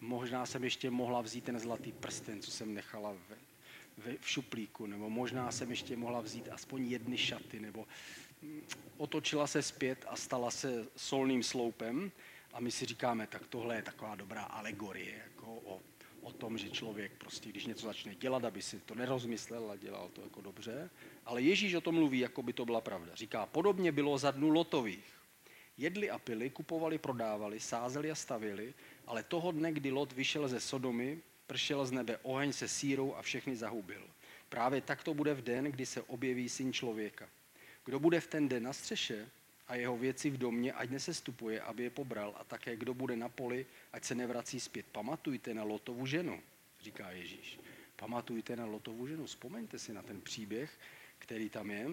možná 0.00 0.46
jsem 0.46 0.64
ještě 0.64 0.90
mohla 0.90 1.20
vzít 1.20 1.44
ten 1.44 1.58
zlatý 1.58 1.92
prsten, 1.92 2.42
co 2.42 2.50
jsem 2.50 2.74
nechala 2.74 3.12
v, 3.12 3.45
v, 4.20 4.28
šuplíku, 4.30 4.86
nebo 4.86 5.10
možná 5.10 5.52
jsem 5.52 5.70
ještě 5.70 5.96
mohla 5.96 6.20
vzít 6.20 6.48
aspoň 6.48 6.86
jedny 6.86 7.18
šaty, 7.18 7.60
nebo 7.60 7.86
otočila 8.96 9.46
se 9.46 9.62
zpět 9.62 10.04
a 10.08 10.16
stala 10.16 10.50
se 10.50 10.86
solným 10.96 11.42
sloupem 11.42 12.12
a 12.52 12.60
my 12.60 12.70
si 12.70 12.86
říkáme, 12.86 13.26
tak 13.26 13.46
tohle 13.46 13.76
je 13.76 13.82
taková 13.82 14.14
dobrá 14.14 14.42
alegorie 14.42 15.22
jako 15.24 15.54
o, 15.54 15.80
o 16.22 16.32
tom, 16.32 16.58
že 16.58 16.70
člověk 16.70 17.12
prostě, 17.18 17.48
když 17.48 17.66
něco 17.66 17.86
začne 17.86 18.14
dělat, 18.14 18.44
aby 18.44 18.62
si 18.62 18.80
to 18.80 18.94
nerozmyslel 18.94 19.70
a 19.70 19.76
dělal 19.76 20.08
to 20.08 20.22
jako 20.22 20.40
dobře. 20.40 20.90
Ale 21.24 21.42
Ježíš 21.42 21.74
o 21.74 21.80
tom 21.80 21.94
mluví, 21.94 22.18
jako 22.18 22.42
by 22.42 22.52
to 22.52 22.64
byla 22.64 22.80
pravda. 22.80 23.14
Říká, 23.14 23.46
podobně 23.46 23.92
bylo 23.92 24.18
za 24.18 24.30
dnu 24.30 24.48
lotových. 24.50 25.04
Jedli 25.78 26.10
a 26.10 26.18
pili, 26.18 26.50
kupovali, 26.50 26.98
prodávali, 26.98 27.60
sázeli 27.60 28.10
a 28.10 28.14
stavili, 28.14 28.74
ale 29.06 29.22
toho 29.22 29.52
dne, 29.52 29.72
kdy 29.72 29.92
Lot 29.92 30.12
vyšel 30.12 30.48
ze 30.48 30.60
Sodomy, 30.60 31.18
pršel 31.46 31.86
z 31.86 31.92
nebe 31.92 32.18
oheň 32.22 32.52
se 32.52 32.68
sírou 32.68 33.14
a 33.14 33.22
všechny 33.22 33.56
zahubil. 33.56 34.02
Právě 34.48 34.80
tak 34.80 35.02
to 35.02 35.14
bude 35.14 35.34
v 35.34 35.42
den, 35.42 35.64
kdy 35.64 35.86
se 35.86 36.02
objeví 36.02 36.48
syn 36.48 36.72
člověka. 36.72 37.28
Kdo 37.84 38.00
bude 38.00 38.20
v 38.20 38.26
ten 38.26 38.48
den 38.48 38.62
na 38.62 38.72
střeše 38.72 39.28
a 39.68 39.74
jeho 39.74 39.96
věci 39.98 40.30
v 40.30 40.38
domě, 40.38 40.72
ať 40.72 40.90
nesestupuje, 40.90 41.60
aby 41.60 41.82
je 41.82 41.90
pobral. 41.90 42.34
A 42.38 42.44
také 42.44 42.76
kdo 42.76 42.94
bude 42.94 43.16
na 43.16 43.28
poli, 43.28 43.66
ať 43.92 44.04
se 44.04 44.14
nevrací 44.14 44.60
zpět. 44.60 44.86
Pamatujte 44.92 45.54
na 45.54 45.62
Lotovu 45.62 46.06
ženu, 46.06 46.40
říká 46.80 47.10
Ježíš. 47.10 47.60
Pamatujte 47.96 48.56
na 48.56 48.66
Lotovu 48.66 49.06
ženu. 49.06 49.26
Vzpomeňte 49.26 49.78
si 49.78 49.92
na 49.92 50.02
ten 50.02 50.20
příběh, 50.20 50.78
který 51.18 51.48
tam 51.48 51.70
je. 51.70 51.88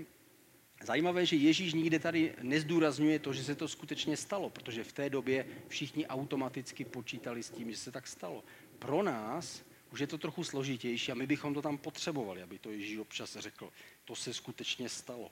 Zajímavé, 0.83 1.25
že 1.25 1.35
Ježíš 1.35 1.73
nikde 1.73 1.99
tady 1.99 2.33
nezdůrazňuje 2.41 3.19
to, 3.19 3.33
že 3.33 3.43
se 3.43 3.55
to 3.55 3.67
skutečně 3.67 4.17
stalo, 4.17 4.49
protože 4.49 4.83
v 4.83 4.91
té 4.91 5.09
době 5.09 5.45
všichni 5.67 6.07
automaticky 6.07 6.85
počítali 6.85 7.43
s 7.43 7.49
tím, 7.49 7.71
že 7.71 7.77
se 7.77 7.91
tak 7.91 8.07
stalo. 8.07 8.43
Pro 8.85 9.03
nás 9.03 9.63
už 9.91 9.99
je 9.99 10.07
to 10.07 10.17
trochu 10.17 10.43
složitější 10.43 11.11
a 11.11 11.15
my 11.15 11.27
bychom 11.27 11.53
to 11.53 11.61
tam 11.61 11.77
potřebovali, 11.77 12.41
aby 12.41 12.59
to 12.59 12.71
Ježíš 12.71 12.97
občas 12.97 13.37
řekl. 13.37 13.69
To 14.05 14.15
se 14.15 14.33
skutečně 14.33 14.89
stalo. 14.89 15.31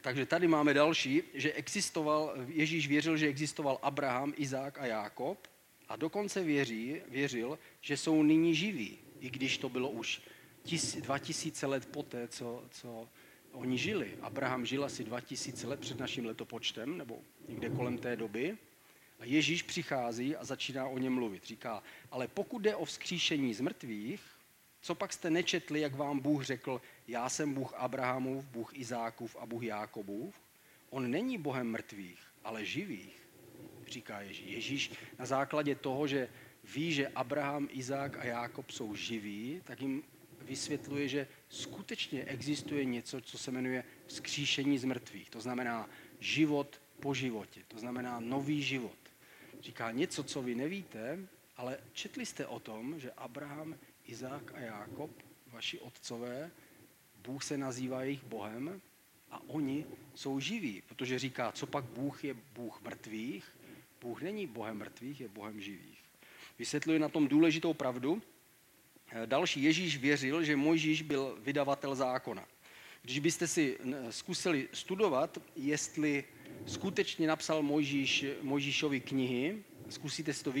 Takže 0.00 0.26
tady 0.26 0.48
máme 0.48 0.74
další, 0.74 1.22
že 1.34 1.52
existoval, 1.52 2.34
Ježíš 2.46 2.88
věřil, 2.88 3.16
že 3.16 3.26
existoval 3.26 3.78
Abraham, 3.82 4.32
Izák 4.36 4.78
a 4.78 4.86
Jákob 4.86 5.48
a 5.88 5.96
dokonce 5.96 6.42
věří, 6.42 6.96
věřil, 7.08 7.58
že 7.80 7.96
jsou 7.96 8.22
nyní 8.22 8.54
živí, 8.54 8.98
i 9.20 9.30
když 9.30 9.58
to 9.58 9.68
bylo 9.68 9.90
už 9.90 10.22
tis, 10.62 10.96
2000 10.96 11.66
let 11.66 11.86
poté, 11.86 12.28
co, 12.28 12.64
co 12.70 13.08
oni 13.52 13.78
žili. 13.78 14.18
Abraham 14.20 14.66
žil 14.66 14.84
asi 14.84 15.04
2000 15.04 15.66
let 15.66 15.80
před 15.80 15.98
naším 15.98 16.26
letopočtem, 16.26 16.98
nebo 16.98 17.18
někde 17.48 17.70
kolem 17.70 17.98
té 17.98 18.16
doby. 18.16 18.56
A 19.18 19.24
Ježíš 19.24 19.62
přichází 19.62 20.36
a 20.36 20.44
začíná 20.44 20.86
o 20.86 20.98
něm 20.98 21.12
mluvit. 21.12 21.44
Říká, 21.44 21.82
ale 22.10 22.28
pokud 22.28 22.58
jde 22.58 22.76
o 22.76 22.84
vzkříšení 22.84 23.54
z 23.54 23.60
mrtvých, 23.60 24.20
co 24.80 24.94
pak 24.94 25.12
jste 25.12 25.30
nečetli, 25.30 25.80
jak 25.80 25.94
vám 25.94 26.20
Bůh 26.20 26.44
řekl, 26.44 26.80
já 27.08 27.28
jsem 27.28 27.54
Bůh 27.54 27.74
Abrahamův, 27.74 28.44
Bůh 28.44 28.78
Izákův 28.78 29.36
a 29.38 29.46
Bůh 29.46 29.62
Jákobův? 29.62 30.34
On 30.90 31.10
není 31.10 31.38
Bohem 31.38 31.70
mrtvých, 31.70 32.20
ale 32.44 32.64
živých, 32.64 33.28
říká 33.88 34.20
Ježíš. 34.20 34.50
Ježíš 34.50 34.92
na 35.18 35.26
základě 35.26 35.74
toho, 35.74 36.06
že 36.06 36.28
ví, 36.74 36.92
že 36.92 37.08
Abraham, 37.08 37.68
Izák 37.70 38.18
a 38.18 38.24
Jákob 38.24 38.70
jsou 38.70 38.94
živí, 38.94 39.60
tak 39.64 39.80
jim 39.80 40.02
vysvětluje, 40.40 41.08
že 41.08 41.28
skutečně 41.48 42.24
existuje 42.24 42.84
něco, 42.84 43.20
co 43.20 43.38
se 43.38 43.50
jmenuje 43.50 43.84
vzkříšení 44.06 44.78
z 44.78 44.84
mrtvých. 44.84 45.30
To 45.30 45.40
znamená 45.40 45.88
život 46.20 46.80
po 47.00 47.14
životě. 47.14 47.60
To 47.68 47.78
znamená 47.78 48.20
nový 48.20 48.62
život. 48.62 49.03
Říká 49.64 49.90
něco, 49.90 50.24
co 50.24 50.42
vy 50.42 50.54
nevíte, 50.54 51.18
ale 51.56 51.78
četli 51.92 52.26
jste 52.26 52.46
o 52.46 52.60
tom, 52.60 53.00
že 53.00 53.12
Abraham, 53.12 53.76
Izák 54.06 54.54
a 54.54 54.60
Jákob, 54.60 55.10
vaši 55.52 55.78
otcové, 55.78 56.50
Bůh 57.26 57.44
se 57.44 57.58
nazývá 57.58 58.02
jejich 58.02 58.24
Bohem 58.24 58.80
a 59.30 59.40
oni 59.46 59.86
jsou 60.14 60.40
živí, 60.40 60.82
protože 60.88 61.18
říká, 61.18 61.52
co 61.52 61.66
pak 61.66 61.84
Bůh 61.84 62.24
je 62.24 62.34
Bůh 62.54 62.82
mrtvých. 62.82 63.56
Bůh 64.00 64.22
není 64.22 64.46
Bohem 64.46 64.76
mrtvých, 64.76 65.20
je 65.20 65.28
Bohem 65.28 65.60
živých. 65.60 65.98
Vysvětluje 66.58 66.98
na 66.98 67.08
tom 67.08 67.28
důležitou 67.28 67.74
pravdu. 67.74 68.22
Další 69.26 69.62
Ježíš 69.62 69.96
věřil, 69.96 70.44
že 70.44 70.56
Mojžíš 70.56 71.02
byl 71.02 71.38
vydavatel 71.40 71.94
zákona. 71.94 72.48
Když 73.02 73.18
byste 73.18 73.48
si 73.48 73.78
zkusili 74.10 74.68
studovat, 74.72 75.38
jestli 75.56 76.24
skutečně 76.66 77.26
napsal 77.26 77.62
Mojžíš, 77.62 78.24
Mojžíšovi 78.42 79.00
knihy, 79.00 79.62
zkusíte 79.88 80.32
si 80.32 80.44
to 80.44 80.52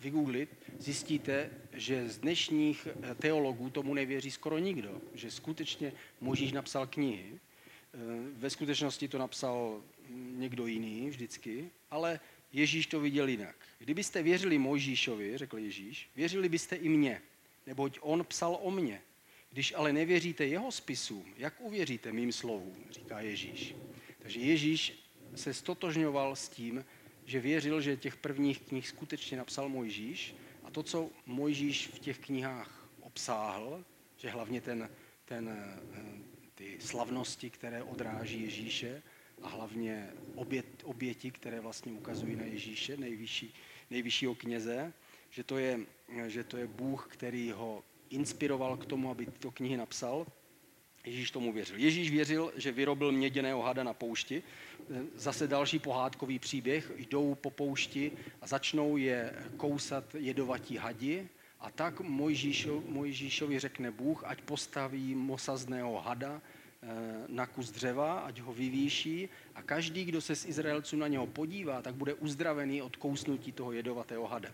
vygooglit, 0.00 0.56
zjistíte, 0.78 1.50
že 1.72 2.08
z 2.08 2.18
dnešních 2.18 2.88
eh, 2.88 3.14
teologů 3.14 3.70
tomu 3.70 3.94
nevěří 3.94 4.30
skoro 4.30 4.58
nikdo, 4.58 5.00
že 5.14 5.30
skutečně 5.30 5.92
Mojžíš 6.20 6.52
napsal 6.52 6.86
knihy. 6.86 7.26
Eh, 7.32 7.98
ve 8.36 8.50
skutečnosti 8.50 9.08
to 9.08 9.18
napsal 9.18 9.82
někdo 10.36 10.66
jiný 10.66 11.10
vždycky, 11.10 11.70
ale 11.90 12.20
Ježíš 12.52 12.86
to 12.86 13.00
viděl 13.00 13.28
jinak. 13.28 13.56
Kdybyste 13.78 14.22
věřili 14.22 14.58
Mojžíšovi, 14.58 15.38
řekl 15.38 15.58
Ježíš, 15.58 16.08
věřili 16.16 16.48
byste 16.48 16.76
i 16.76 16.88
mně, 16.88 17.22
neboť 17.66 17.98
on 18.00 18.24
psal 18.24 18.58
o 18.62 18.70
mně. 18.70 19.00
Když 19.52 19.72
ale 19.76 19.92
nevěříte 19.92 20.46
jeho 20.46 20.72
spisům, 20.72 21.34
jak 21.36 21.60
uvěříte 21.60 22.12
mým 22.12 22.32
slovům, 22.32 22.76
říká 22.90 23.20
Ježíš. 23.20 23.74
Takže 24.18 24.40
Ježíš 24.40 25.05
se 25.36 25.54
stotožňoval 25.54 26.36
s 26.36 26.48
tím, 26.48 26.84
že 27.24 27.40
věřil, 27.40 27.80
že 27.80 27.96
těch 27.96 28.16
prvních 28.16 28.60
knih 28.60 28.88
skutečně 28.88 29.36
napsal 29.36 29.68
Mojžíš 29.68 30.34
a 30.64 30.70
to, 30.70 30.82
co 30.82 31.10
Mojžíš 31.26 31.88
v 31.88 31.98
těch 31.98 32.18
knihách 32.18 32.88
obsáhl, 33.00 33.84
že 34.16 34.30
hlavně 34.30 34.60
ten, 34.60 34.90
ten, 35.24 35.48
eh, 35.48 35.80
ty 36.54 36.76
slavnosti, 36.80 37.50
které 37.50 37.82
odráží 37.82 38.42
Ježíše 38.42 39.02
a 39.42 39.48
hlavně 39.48 40.10
obět, 40.34 40.66
oběti, 40.84 41.30
které 41.30 41.60
vlastně 41.60 41.92
ukazují 41.92 42.36
na 42.36 42.44
Ježíše, 42.44 42.96
nejvyšší, 42.96 43.54
nejvyššího 43.90 44.34
kněze, 44.34 44.92
že 45.30 45.44
to, 45.44 45.58
je, 45.58 45.80
že 46.26 46.44
to 46.44 46.56
je 46.56 46.66
Bůh, 46.66 47.08
který 47.10 47.50
ho 47.50 47.84
inspiroval 48.10 48.76
k 48.76 48.86
tomu, 48.86 49.10
aby 49.10 49.26
tyto 49.26 49.50
knihy 49.50 49.76
napsal. 49.76 50.26
Ježíš 51.06 51.30
tomu 51.30 51.52
věřil. 51.52 51.78
Ježíš 51.78 52.10
věřil, 52.10 52.52
že 52.56 52.72
vyrobil 52.72 53.12
měděného 53.12 53.62
hada 53.62 53.82
na 53.82 53.92
poušti. 53.92 54.42
Zase 55.14 55.48
další 55.48 55.78
pohádkový 55.78 56.38
příběh. 56.38 56.92
Jdou 56.96 57.34
po 57.34 57.50
poušti 57.50 58.12
a 58.40 58.46
začnou 58.46 58.96
je 58.96 59.32
kousat 59.56 60.14
jedovatí 60.14 60.76
hadi. 60.76 61.28
A 61.60 61.70
tak 61.70 62.00
Mojžíšo, 62.00 62.82
Mojžíšovi 62.88 63.58
řekne 63.58 63.90
Bůh, 63.90 64.24
ať 64.26 64.42
postaví 64.42 65.14
mosazného 65.14 66.00
hada 66.00 66.42
eh, 66.82 66.86
na 67.28 67.46
kus 67.46 67.70
dřeva, 67.70 68.20
ať 68.20 68.40
ho 68.40 68.52
vyvýší 68.52 69.28
a 69.54 69.62
každý, 69.62 70.04
kdo 70.04 70.20
se 70.20 70.36
z 70.36 70.44
Izraelců 70.44 70.96
na 70.96 71.08
něho 71.08 71.26
podívá, 71.26 71.82
tak 71.82 71.94
bude 71.94 72.14
uzdravený 72.14 72.82
od 72.82 72.96
kousnutí 72.96 73.52
toho 73.52 73.72
jedovatého 73.72 74.26
hada. 74.26 74.48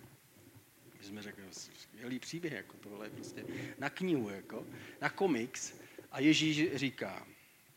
My 0.98 1.04
jsme 1.04 1.22
řekli, 1.22 1.44
skvělý 1.50 2.18
příběh, 2.18 2.52
jako 2.52 2.76
tohle 2.80 3.06
je 3.06 3.10
prostě 3.10 3.44
na 3.78 3.90
knihu, 3.90 4.28
jako, 4.28 4.66
na 5.00 5.10
komiks. 5.10 5.74
A 6.12 6.20
Ježíš 6.20 6.74
říká, 6.74 7.26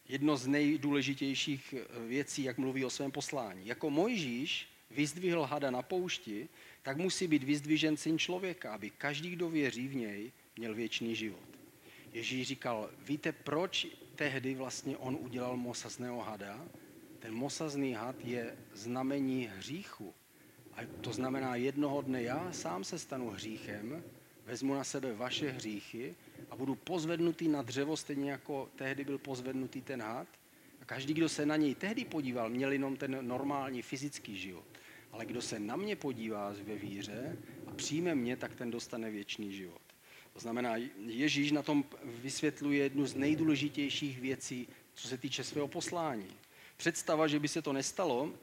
jedno 0.10 0.38
z 0.38 0.48
nejdůležitějších 0.48 1.74
eh, 1.78 2.08
věcí, 2.08 2.44
jak 2.44 2.58
mluví 2.58 2.86
o 2.86 2.90
svém 2.90 3.12
poslání. 3.12 3.68
Jako 3.68 3.90
Mojžíš 3.90 4.68
vyzdvihl 4.92 5.42
hada 5.44 5.72
na 5.72 5.82
poušti, 5.82 6.50
tak 6.82 6.98
musí 6.98 7.28
být 7.28 7.44
vyzdvižen 7.44 7.98
syn 7.98 8.20
člověka, 8.20 8.74
aby 8.74 8.90
každý, 8.90 9.30
kdo 9.30 9.50
věří 9.50 9.88
v 9.88 9.96
něj, 9.96 10.32
měl 10.58 10.76
věčný 10.76 11.16
život. 11.16 11.50
Ježíš 12.14 12.48
říkal, 12.48 12.90
víte, 13.08 13.32
proč 13.32 13.88
tehdy 14.16 14.56
vlastně 14.56 14.98
on 14.98 15.18
udělal 15.20 15.58
mosazného 15.58 16.22
hada? 16.22 16.68
Ten 17.20 17.34
mosazný 17.34 17.94
had 17.94 18.16
je 18.26 18.58
znamení 18.74 19.50
hříchu. 19.58 20.14
A 20.74 20.80
to 21.02 21.14
znamená, 21.14 21.56
jednoho 21.56 22.02
dne 22.02 22.24
já 22.24 22.52
sám 22.52 22.84
se 22.84 23.00
stanu 23.00 23.30
hříchem, 23.30 24.04
vezmu 24.46 24.74
na 24.74 24.84
sebe 24.84 25.14
vaše 25.14 25.50
hříchy 25.50 26.16
a 26.50 26.56
budu 26.56 26.76
pozvednutý 26.76 27.48
na 27.48 27.62
dřevo, 27.62 27.98
stejně 27.98 28.32
jako 28.32 28.70
tehdy 28.76 29.04
byl 29.04 29.18
pozvednutý 29.18 29.82
ten 29.82 30.02
had. 30.02 30.28
A 30.82 30.86
každý, 30.86 31.14
kdo 31.14 31.30
se 31.30 31.46
na 31.46 31.56
něj 31.56 31.76
tehdy 31.76 32.06
podíval, 32.06 32.50
měl 32.50 32.72
jenom 32.72 32.98
ten 32.98 33.18
normální 33.28 33.82
fyzický 33.82 34.38
život. 34.38 34.66
Ale 35.12 35.26
kdo 35.26 35.42
se 35.42 35.60
na 35.60 35.76
mě 35.76 35.96
podívá 35.96 36.54
ve 36.64 36.76
víře 36.76 37.38
a 37.68 37.72
přijme 37.72 38.16
mě, 38.16 38.38
tak 38.38 38.56
ten 38.56 38.72
dostane 38.72 39.12
věčný 39.12 39.54
život. 39.54 39.82
To 40.34 40.40
znamená, 40.40 40.76
Ježíš 41.06 41.52
na 41.52 41.62
tom 41.62 41.86
vysvětluje 42.04 42.84
jednu 42.84 43.06
z 43.06 43.16
nejdůležitějších 43.16 44.20
věcí, 44.20 44.68
co 44.94 45.08
se 45.08 45.18
týče 45.18 45.44
svého 45.44 45.68
poslání. 45.68 46.28
Představa, 46.78 47.28
že 47.28 47.40
by 47.40 47.48
se 47.48 47.62
to 47.62 47.74
nestalo, 47.74 48.34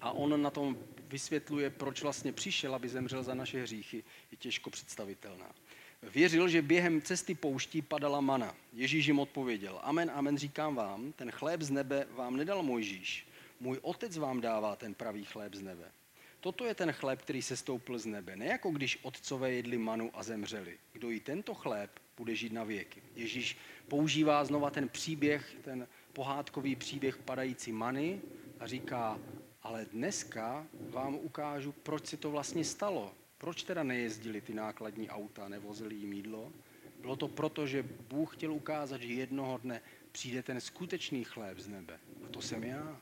a 0.00 0.10
on 0.10 0.42
na 0.42 0.50
tom 0.50 0.78
vysvětluje, 1.08 1.70
proč 1.70 2.02
vlastně 2.02 2.32
přišel, 2.32 2.74
aby 2.74 2.88
zemřel 2.88 3.22
za 3.22 3.34
naše 3.34 3.62
hříchy, 3.62 4.04
je 4.30 4.36
těžko 4.36 4.70
představitelná. 4.70 5.54
Věřil, 6.02 6.48
že 6.48 6.62
během 6.62 7.02
cesty 7.02 7.34
pouští 7.34 7.82
padala 7.82 8.20
mana. 8.20 8.54
Ježíš 8.72 9.06
jim 9.06 9.18
odpověděl, 9.18 9.80
amen, 9.82 10.10
amen, 10.14 10.38
říkám 10.38 10.74
vám, 10.74 11.12
ten 11.12 11.30
chléb 11.30 11.62
z 11.62 11.70
nebe 11.70 12.06
vám 12.10 12.36
nedal 12.36 12.62
Mojžíš. 12.62 13.26
Můj 13.60 13.78
otec 13.82 14.16
vám 14.16 14.40
dává 14.40 14.76
ten 14.76 14.94
pravý 14.94 15.24
chléb 15.24 15.54
z 15.54 15.62
nebe. 15.62 15.92
Toto 16.40 16.64
je 16.64 16.74
ten 16.74 16.92
chléb, 16.92 17.22
který 17.22 17.42
se 17.42 17.56
stoupil 17.56 17.98
z 17.98 18.06
nebe. 18.06 18.36
Ne 18.36 18.46
jako 18.46 18.70
když 18.70 18.98
otcové 19.02 19.52
jedli 19.52 19.78
manu 19.78 20.10
a 20.14 20.22
zemřeli. 20.22 20.78
Kdo 20.92 21.10
jí 21.10 21.20
tento 21.20 21.54
chléb, 21.54 21.90
bude 22.16 22.34
žít 22.34 22.52
na 22.52 22.64
věky. 22.64 23.02
Ježíš 23.16 23.56
používá 23.88 24.44
znova 24.44 24.70
ten 24.70 24.88
příběh, 24.88 25.56
ten 25.62 25.88
pohádkový 26.12 26.76
příběh 26.76 27.16
padající 27.16 27.72
many 27.72 28.20
a 28.60 28.66
říká, 28.66 29.18
ale 29.64 29.86
dneska 29.92 30.66
vám 30.90 31.14
ukážu, 31.14 31.72
proč 31.72 32.06
se 32.06 32.16
to 32.16 32.30
vlastně 32.30 32.64
stalo. 32.64 33.14
Proč 33.38 33.62
teda 33.62 33.82
nejezdili 33.82 34.40
ty 34.40 34.54
nákladní 34.54 35.10
auta, 35.10 35.48
nevozili 35.48 35.94
jim 35.94 36.12
jídlo? 36.12 36.52
Bylo 37.00 37.16
to 37.16 37.28
proto, 37.28 37.66
že 37.66 37.82
Bůh 37.82 38.36
chtěl 38.36 38.52
ukázat, 38.52 39.00
že 39.00 39.08
jednoho 39.08 39.58
dne 39.58 39.80
přijde 40.12 40.42
ten 40.42 40.60
skutečný 40.60 41.24
chléb 41.24 41.58
z 41.58 41.68
nebe. 41.68 42.00
A 42.24 42.28
to 42.28 42.42
jsem 42.42 42.64
já. 42.64 43.00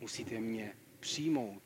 Musíte 0.00 0.40
mě 0.40 0.76
přijmout. 1.00 1.62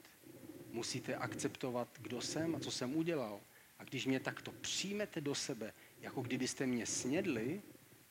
Musíte 0.73 1.17
akceptovat, 1.17 1.89
kdo 2.01 2.21
jsem 2.21 2.57
a 2.57 2.61
co 2.61 2.71
jsem 2.71 2.97
udělal. 2.97 3.41
A 3.79 3.85
když 3.85 4.07
mě 4.07 4.21
takto 4.21 4.53
přijmete 4.53 5.21
do 5.21 5.35
sebe, 5.35 5.73
jako 6.01 6.23
kdybyste 6.23 6.67
mě 6.67 6.87
snědli, 6.87 7.63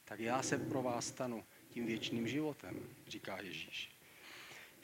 tak 0.05 0.19
já 0.19 0.43
se 0.43 0.57
pro 0.57 0.81
vás 0.81 1.07
stanu 1.07 1.43
tím 1.69 1.85
věčným 1.85 2.27
životem, 2.27 2.79
říká 3.07 3.41
Ježíš. 3.41 3.94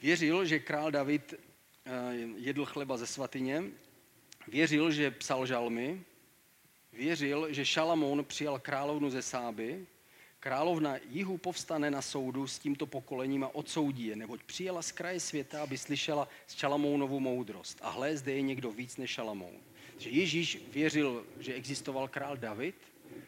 Věřil, 0.02 0.44
že 0.44 0.58
král 0.58 0.90
David 0.90 1.34
eh, 1.34 1.90
jedl 2.36 2.64
chleba 2.64 2.96
ze 2.96 3.06
svatyně, 3.06 3.64
věřil, 4.48 4.90
že 4.90 5.10
psal 5.10 5.46
žalmy, 5.46 6.02
věřil, 6.92 7.52
že 7.52 7.64
Šalamoun 7.64 8.24
přijal 8.24 8.58
královnu 8.58 9.10
ze 9.10 9.22
Sáby, 9.22 9.86
královna 10.40 10.96
jihu 11.10 11.38
povstane 11.38 11.90
na 11.90 12.02
soudu 12.02 12.46
s 12.46 12.58
tímto 12.58 12.86
pokolením 12.86 13.44
a 13.44 13.54
odsoudí 13.54 14.06
je, 14.06 14.16
neboť 14.16 14.42
přijela 14.42 14.82
z 14.82 14.92
kraje 14.92 15.20
světa, 15.20 15.62
aby 15.62 15.78
slyšela 15.78 16.28
z 16.46 16.54
Šalamounovu 16.54 17.20
moudrost. 17.20 17.78
A 17.82 17.90
hle, 17.90 18.16
zde 18.16 18.32
je 18.32 18.42
někdo 18.42 18.70
víc 18.70 18.96
než 18.96 19.10
Šalamoun. 19.10 19.60
Že 19.98 20.10
Ježíš 20.10 20.58
věřil, 20.72 21.26
že 21.38 21.54
existoval 21.54 22.08
král 22.08 22.36
David. 22.36 22.74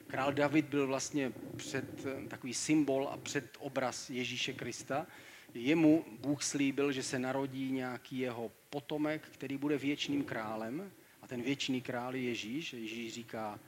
Král 0.07 0.33
David 0.33 0.65
byl 0.65 0.87
vlastně 0.87 1.33
před, 1.57 2.07
eh, 2.07 2.29
takový 2.29 2.55
symbol 2.55 3.09
a 3.13 3.17
předobraz 3.17 4.11
Ježíše 4.11 4.53
Krista. 4.53 5.07
Jemu 5.55 6.05
Bůh 6.21 6.43
slíbil, 6.43 6.93
že 6.93 7.03
se 7.03 7.19
narodí 7.19 7.73
nějaký 7.73 8.19
jeho 8.19 8.53
potomek, 8.71 9.29
který 9.33 9.57
bude 9.57 9.79
věčným 9.79 10.25
králem. 10.25 10.93
A 11.23 11.27
ten 11.27 11.43
věčný 11.43 11.83
král 11.83 12.17
je 12.17 12.23
Ježíš. 12.23 12.73
Ježíš 12.73 13.15
říká, 13.15 13.61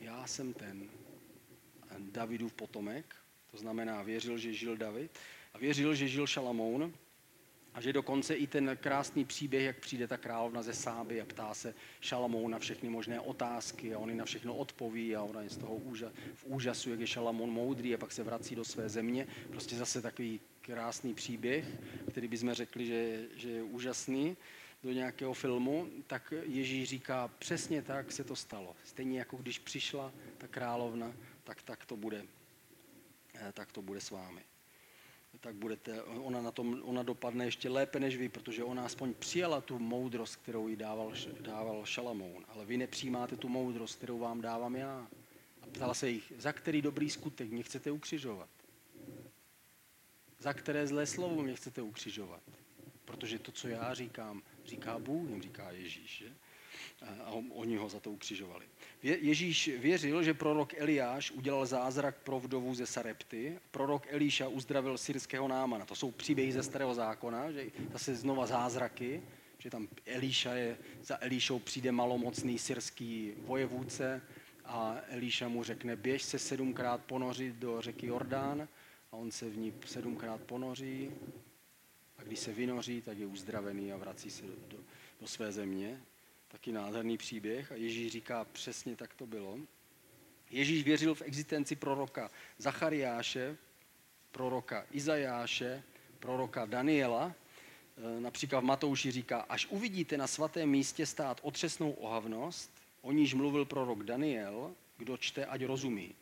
já 0.00 0.26
jsem 0.26 0.52
ten 0.52 0.88
Davidův 1.98 2.52
potomek. 2.52 3.16
To 3.50 3.56
znamená, 3.56 4.02
věřil, 4.02 4.38
že 4.38 4.52
žil 4.52 4.76
David. 4.76 5.10
A 5.54 5.58
věřil, 5.58 5.94
že 5.94 6.08
žil 6.08 6.26
Šalamoun. 6.26 6.92
A 7.74 7.80
že 7.80 7.92
dokonce 7.92 8.34
i 8.34 8.46
ten 8.46 8.78
krásný 8.80 9.24
příběh, 9.24 9.64
jak 9.64 9.80
přijde 9.80 10.08
ta 10.08 10.16
královna 10.16 10.62
ze 10.62 10.74
Sáby 10.74 11.20
a 11.20 11.24
ptá 11.24 11.54
se 11.54 11.74
Šalamoun 12.00 12.50
na 12.50 12.58
všechny 12.58 12.88
možné 12.88 13.20
otázky 13.20 13.94
a 13.94 13.98
on 13.98 14.16
na 14.16 14.24
všechno 14.24 14.56
odpoví 14.56 15.16
a 15.16 15.22
ona 15.22 15.42
je 15.42 15.50
z 15.50 15.56
toho 15.56 15.74
úža, 15.74 16.12
v 16.34 16.44
úžasu, 16.44 16.90
jak 16.90 17.00
je 17.00 17.06
Šalamoun 17.06 17.50
moudrý 17.50 17.94
a 17.94 17.98
pak 17.98 18.12
se 18.12 18.22
vrací 18.22 18.54
do 18.54 18.64
své 18.64 18.88
země. 18.88 19.26
Prostě 19.50 19.76
zase 19.76 20.02
takový 20.02 20.40
krásný 20.66 21.14
příběh, 21.14 21.64
který 22.10 22.28
bychom 22.28 22.52
řekli, 22.52 22.86
že, 22.86 23.28
že 23.34 23.50
je 23.50 23.62
úžasný 23.62 24.36
do 24.82 24.92
nějakého 24.92 25.34
filmu, 25.34 25.88
tak 26.06 26.32
Ježíš 26.42 26.88
říká, 26.88 27.28
přesně 27.38 27.82
tak 27.82 28.12
se 28.12 28.24
to 28.24 28.36
stalo. 28.36 28.76
Stejně 28.84 29.18
jako 29.18 29.36
když 29.36 29.58
přišla 29.58 30.12
ta 30.38 30.46
královna, 30.48 31.12
tak, 31.44 31.62
tak, 31.62 31.86
to, 31.86 31.96
bude, 31.96 32.24
eh, 33.34 33.52
tak 33.52 33.72
to 33.72 33.82
bude 33.82 34.00
s 34.00 34.10
vámi 34.10 34.42
tak 35.40 35.54
budete, 35.54 36.02
ona, 36.02 36.42
na 36.42 36.50
tom, 36.50 36.82
ona 36.84 37.02
dopadne 37.02 37.44
ještě 37.44 37.68
lépe 37.68 38.00
než 38.00 38.16
vy, 38.16 38.28
protože 38.28 38.64
ona 38.64 38.84
aspoň 38.84 39.14
přijala 39.14 39.60
tu 39.60 39.78
moudrost, 39.78 40.36
kterou 40.36 40.68
jí 40.68 40.76
dával, 40.76 41.12
dával 41.40 41.84
Šalamoun. 41.84 42.44
Ale 42.48 42.64
vy 42.64 42.76
nepřijímáte 42.76 43.36
tu 43.36 43.48
moudrost, 43.48 43.96
kterou 43.96 44.18
vám 44.18 44.40
dávám 44.40 44.76
já. 44.76 45.06
A 45.62 45.66
ptala 45.66 45.94
se 45.94 46.10
jich, 46.10 46.32
za 46.38 46.52
který 46.52 46.82
dobrý 46.82 47.10
skutek 47.10 47.50
mě 47.50 47.62
chcete 47.62 47.90
ukřižovat? 47.90 48.48
Za 50.38 50.52
které 50.52 50.86
zlé 50.86 51.06
slovo 51.06 51.42
mě 51.42 51.54
chcete 51.54 51.82
ukřižovat? 51.82 52.42
Protože 53.04 53.38
to, 53.38 53.52
co 53.52 53.68
já 53.68 53.94
říkám, 53.94 54.42
říká 54.66 54.98
Bůh, 54.98 55.30
jim 55.30 55.42
říká 55.42 55.70
Ježíš. 55.70 56.18
Že? 56.18 56.32
A 57.24 57.30
oni 57.50 57.76
ho 57.76 57.88
za 57.88 58.00
to 58.00 58.10
ukřižovali. 58.10 58.66
Ježíš 59.02 59.70
věřil, 59.78 60.22
že 60.22 60.34
prorok 60.34 60.74
Eliáš 60.74 61.30
udělal 61.30 61.66
zázrak 61.66 62.16
pro 62.16 62.40
vdovu 62.40 62.74
ze 62.74 62.86
Sarepty. 62.86 63.58
Prorok 63.70 64.06
Elíša 64.10 64.48
uzdravil 64.48 64.98
syrského 64.98 65.48
námana. 65.48 65.84
To 65.84 65.94
jsou 65.94 66.10
příběhy 66.10 66.52
ze 66.52 66.62
starého 66.62 66.94
zákona, 66.94 67.52
že 67.52 67.66
zase 67.92 68.14
znova 68.14 68.46
zázraky, 68.46 69.22
že 69.58 69.70
tam 69.70 69.88
Elíša 70.06 70.54
je, 70.54 70.78
za 71.02 71.18
Elíšou 71.20 71.58
přijde 71.58 71.92
malomocný 71.92 72.58
syrský 72.58 73.32
vojevůdce 73.38 74.22
a 74.64 74.96
Elíša 75.08 75.48
mu 75.48 75.62
řekne, 75.62 75.96
běž 75.96 76.22
se 76.22 76.38
sedmkrát 76.38 77.04
ponořit 77.04 77.54
do 77.54 77.80
řeky 77.80 78.06
Jordán 78.06 78.68
on 79.16 79.30
se 79.30 79.48
v 79.48 79.56
ní 79.56 79.74
sedmkrát 79.86 80.40
ponoří 80.40 81.10
a 82.18 82.22
když 82.22 82.38
se 82.38 82.52
vynoří, 82.52 83.02
tak 83.02 83.18
je 83.18 83.26
uzdravený 83.26 83.92
a 83.92 83.96
vrací 83.96 84.30
se 84.30 84.42
do, 84.42 84.52
do, 84.68 84.78
do 85.20 85.26
své 85.26 85.52
země. 85.52 86.00
Taky 86.48 86.72
nádherný 86.72 87.18
příběh 87.18 87.72
a 87.72 87.74
Ježíš 87.74 88.12
říká, 88.12 88.44
přesně 88.44 88.96
tak 88.96 89.14
to 89.14 89.26
bylo. 89.26 89.58
Ježíš 90.50 90.84
věřil 90.84 91.14
v 91.14 91.22
existenci 91.22 91.76
proroka 91.76 92.30
Zachariáše, 92.58 93.56
proroka 94.30 94.86
Izajáše, 94.90 95.82
proroka 96.18 96.66
Daniela. 96.66 97.34
E, 98.16 98.20
například 98.20 98.60
v 98.60 98.64
Matouši 98.64 99.10
říká, 99.10 99.40
až 99.40 99.66
uvidíte 99.66 100.16
na 100.16 100.26
svatém 100.26 100.68
místě 100.68 101.06
stát 101.06 101.40
otřesnou 101.42 101.90
ohavnost, 101.90 102.70
o 103.02 103.12
níž 103.12 103.34
mluvil 103.34 103.64
prorok 103.64 104.02
Daniel, 104.02 104.74
kdo 104.96 105.16
čte, 105.16 105.46
ať 105.46 105.64
rozumí. 105.64 106.14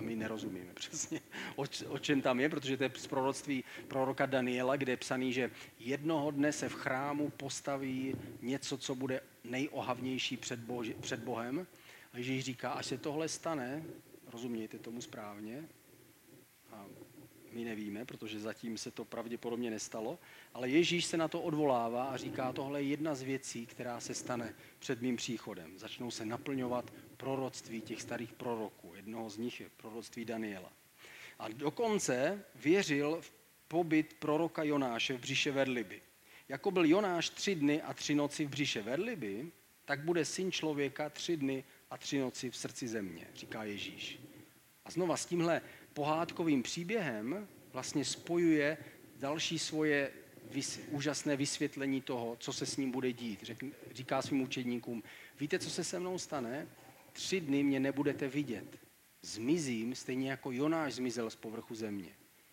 A 0.00 0.02
my 0.02 0.16
nerozumíme 0.16 0.74
přesně, 0.74 1.20
o, 1.56 1.64
o 1.88 1.98
čem 1.98 2.22
tam 2.22 2.40
je, 2.40 2.48
protože 2.48 2.76
to 2.76 2.84
je 2.84 2.90
z 2.96 3.06
proroctví 3.06 3.64
proroka 3.88 4.26
Daniela, 4.26 4.76
kde 4.76 4.92
je 4.92 4.96
psaný, 4.96 5.32
že 5.32 5.50
jednoho 5.78 6.30
dne 6.30 6.52
se 6.52 6.68
v 6.68 6.74
chrámu 6.74 7.30
postaví 7.30 8.14
něco, 8.42 8.78
co 8.78 8.94
bude 8.94 9.20
nejohavnější 9.44 10.36
před, 10.36 10.60
Boži, 10.60 10.96
před 11.00 11.20
Bohem. 11.20 11.66
A 12.12 12.18
Ježíš 12.18 12.44
říká, 12.44 12.70
až 12.70 12.86
se 12.86 12.98
tohle 12.98 13.28
stane, 13.28 13.84
rozumějte 14.32 14.78
tomu 14.78 15.00
správně, 15.00 15.64
my 17.52 17.64
nevíme, 17.64 18.04
protože 18.04 18.40
zatím 18.40 18.78
se 18.78 18.90
to 18.90 19.04
pravděpodobně 19.04 19.70
nestalo, 19.70 20.18
ale 20.54 20.68
Ježíš 20.68 21.04
se 21.04 21.16
na 21.16 21.28
to 21.28 21.42
odvolává 21.42 22.04
a 22.04 22.16
říká, 22.16 22.52
tohle 22.52 22.82
je 22.82 22.88
jedna 22.88 23.14
z 23.14 23.22
věcí, 23.22 23.66
která 23.66 24.00
se 24.00 24.14
stane 24.14 24.54
před 24.78 25.02
mým 25.02 25.16
příchodem. 25.16 25.78
Začnou 25.78 26.10
se 26.10 26.26
naplňovat 26.26 26.92
proroctví 27.16 27.80
těch 27.80 28.02
starých 28.02 28.32
proroků. 28.32 28.92
Jednoho 28.94 29.30
z 29.30 29.38
nich 29.38 29.60
je 29.60 29.70
proroctví 29.76 30.24
Daniela. 30.24 30.72
A 31.38 31.48
dokonce 31.48 32.44
věřil 32.54 33.18
v 33.20 33.32
pobyt 33.68 34.16
proroka 34.18 34.62
Jonáše 34.62 35.16
v 35.16 35.20
břiše 35.20 35.50
Verliby. 35.50 36.02
Jako 36.48 36.70
byl 36.70 36.84
Jonáš 36.84 37.30
tři 37.30 37.54
dny 37.54 37.82
a 37.82 37.94
tři 37.94 38.14
noci 38.14 38.44
v 38.46 38.48
břiše 38.48 38.82
Verliby, 38.82 39.52
tak 39.84 40.00
bude 40.00 40.24
syn 40.24 40.52
člověka 40.52 41.10
tři 41.10 41.36
dny 41.36 41.64
a 41.90 41.98
tři 41.98 42.18
noci 42.18 42.50
v 42.50 42.56
srdci 42.56 42.88
země, 42.88 43.26
říká 43.34 43.64
Ježíš. 43.64 44.20
A 44.84 44.90
znova 44.90 45.16
s 45.16 45.26
tímhle 45.26 45.62
pohádkovým 45.94 46.62
příběhem 46.62 47.48
vlastně 47.72 48.04
spojuje 48.04 48.78
další 49.18 49.58
svoje 49.58 50.12
vys, 50.50 50.80
úžasné 50.90 51.36
vysvětlení 51.36 52.00
toho, 52.00 52.36
co 52.40 52.52
se 52.52 52.66
s 52.66 52.76
ním 52.76 52.90
bude 52.90 53.12
dít. 53.12 53.42
Řek, 53.42 53.64
říká 53.92 54.22
svým 54.22 54.42
učedníkům, 54.42 55.02
víte, 55.40 55.58
co 55.58 55.70
se 55.70 55.84
se 55.84 56.00
mnou 56.00 56.18
stane? 56.18 56.66
Tři 57.12 57.40
dny 57.40 57.62
mě 57.62 57.80
nebudete 57.80 58.28
vidět. 58.28 58.78
Zmizím 59.22 59.94
stejně 59.94 60.30
jako 60.30 60.52
Jonáš 60.52 60.94
zmizel 60.94 61.30
z 61.30 61.36
povrchu 61.36 61.74
země. 61.74 62.08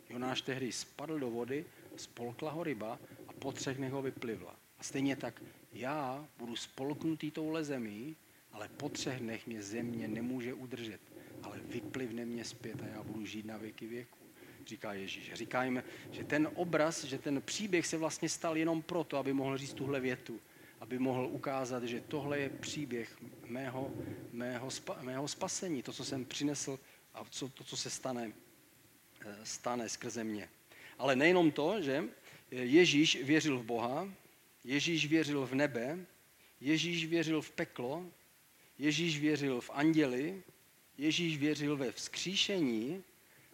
Jonáš 0.09 0.41
tehdy 0.41 0.71
spadl 0.71 1.19
do 1.19 1.29
vody, 1.29 1.65
spolkla 1.95 2.51
ho 2.51 2.63
ryba 2.63 2.99
a 3.27 3.33
po 3.33 3.51
třech 3.51 3.77
dnech 3.77 3.91
ho 3.91 4.01
vyplivla. 4.01 4.55
A 4.79 4.83
stejně 4.83 5.15
tak 5.15 5.43
já 5.73 6.27
budu 6.37 6.55
spolknutý 6.55 7.31
touhle 7.31 7.63
zemí, 7.63 8.15
ale 8.51 8.69
po 8.69 8.89
třech 8.89 9.19
dnech 9.19 9.47
mě 9.47 9.61
země 9.61 10.07
nemůže 10.07 10.53
udržet, 10.53 11.01
ale 11.47 11.59
vyplivne 11.65 12.25
mě 12.25 12.45
zpět 12.45 12.81
a 12.81 12.85
já 12.85 13.03
budu 13.03 13.25
žít 13.25 13.45
na 13.45 13.57
věky 13.57 13.87
věku, 13.87 14.17
říká 14.67 14.93
Ježíš. 14.93 15.33
Říká 15.33 15.63
jim, 15.63 15.83
že 16.11 16.23
ten 16.23 16.49
obraz, 16.53 17.03
že 17.03 17.17
ten 17.17 17.41
příběh 17.41 17.87
se 17.87 17.97
vlastně 17.97 18.29
stal 18.29 18.57
jenom 18.57 18.81
proto, 18.81 19.17
aby 19.17 19.33
mohl 19.33 19.57
říct 19.57 19.73
tuhle 19.73 19.99
větu, 19.99 20.39
aby 20.79 20.99
mohl 20.99 21.27
ukázat, 21.31 21.83
že 21.83 22.01
tohle 22.01 22.39
je 22.39 22.49
příběh 22.49 23.17
mého, 23.45 23.91
mého, 24.31 24.71
spa, 24.71 24.97
mého 25.01 25.27
spasení, 25.27 25.83
to, 25.83 25.93
co 25.93 26.05
jsem 26.05 26.25
přinesl 26.25 26.79
a 27.13 27.25
co, 27.29 27.49
to, 27.49 27.63
co 27.63 27.77
se 27.77 27.89
stane, 27.89 28.31
eh, 29.25 29.35
stane 29.43 29.89
skrze 29.89 30.23
mě. 30.23 30.49
Ale 30.97 31.15
nejenom 31.15 31.51
to, 31.51 31.81
že 31.81 32.03
Ježíš 32.51 33.23
věřil 33.23 33.59
v 33.59 33.63
Boha, 33.63 34.09
Ježíš 34.63 35.07
věřil 35.07 35.45
v 35.45 35.55
nebe, 35.55 35.99
Ježíš 36.61 37.05
věřil 37.05 37.41
v 37.41 37.51
peklo, 37.51 38.05
Ježíš 38.77 39.19
věřil 39.19 39.61
v 39.61 39.69
anděli, 39.73 40.43
Ježíš 40.97 41.37
věřil 41.37 41.77
ve 41.77 41.91
vzkříšení 41.91 43.03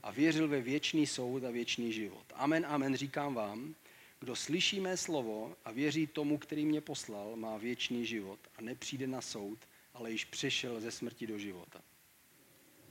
a 0.03 0.11
věřil 0.11 0.47
ve 0.47 0.61
věčný 0.61 1.07
soud 1.07 1.43
a 1.43 1.51
věčný 1.51 1.93
život. 1.93 2.25
Amen, 2.35 2.65
amen, 2.65 2.95
říkám 2.95 3.33
vám, 3.33 3.75
kdo 4.19 4.35
slyší 4.35 4.79
mé 4.79 4.97
slovo 4.97 5.55
a 5.65 5.71
věří 5.71 6.07
tomu, 6.07 6.37
který 6.37 6.65
mě 6.65 6.81
poslal, 6.81 7.35
má 7.35 7.57
věčný 7.57 8.05
život 8.05 8.39
a 8.57 8.61
nepřijde 8.61 9.07
na 9.07 9.21
soud, 9.21 9.59
ale 9.93 10.11
již 10.11 10.25
přešel 10.25 10.81
ze 10.81 10.91
smrti 10.91 11.27
do 11.27 11.39
života. 11.39 11.81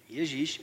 Ježíš 0.08 0.60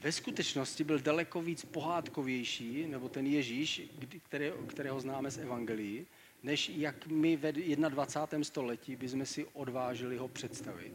ve 0.00 0.12
skutečnosti 0.12 0.84
byl 0.84 0.98
daleko 0.98 1.42
víc 1.42 1.64
pohádkovější, 1.64 2.86
nebo 2.86 3.08
ten 3.08 3.26
Ježíš, 3.26 3.82
který, 4.22 4.52
kterého 4.66 5.00
známe 5.00 5.30
z 5.30 5.38
Evangelií, 5.38 6.06
než 6.42 6.68
jak 6.68 7.06
my 7.06 7.36
ve 7.36 7.52
21. 7.52 8.44
století 8.44 8.96
bychom 8.96 9.26
si 9.26 9.46
odvážili 9.52 10.16
ho 10.16 10.28
představit. 10.28 10.94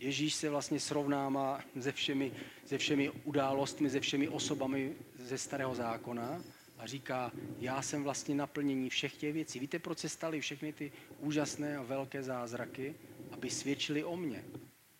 Ježíš 0.00 0.34
se 0.34 0.50
vlastně 0.50 0.80
srovnává 0.80 1.60
se 1.80 1.92
všemi, 1.92 2.32
se 2.64 2.78
všemi 2.78 3.10
událostmi, 3.24 3.90
se 3.90 4.00
všemi 4.00 4.28
osobami 4.28 4.96
ze 5.18 5.38
starého 5.38 5.74
zákona 5.74 6.42
a 6.78 6.86
říká, 6.86 7.32
já 7.58 7.82
jsem 7.82 8.02
vlastně 8.04 8.34
naplnění 8.34 8.90
všech 8.90 9.16
těch 9.16 9.32
věcí. 9.32 9.58
Víte, 9.58 9.78
proč 9.78 9.98
se 9.98 10.08
staly 10.08 10.40
všechny 10.40 10.72
ty 10.72 10.92
úžasné 11.18 11.76
a 11.76 11.82
velké 11.82 12.22
zázraky? 12.22 12.94
Aby 13.30 13.50
svědčili 13.50 14.04
o 14.04 14.16
mně. 14.16 14.44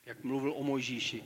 Jak 0.06 0.24
mluvil 0.24 0.52
o 0.56 0.62
Mojžíši, 0.62 1.24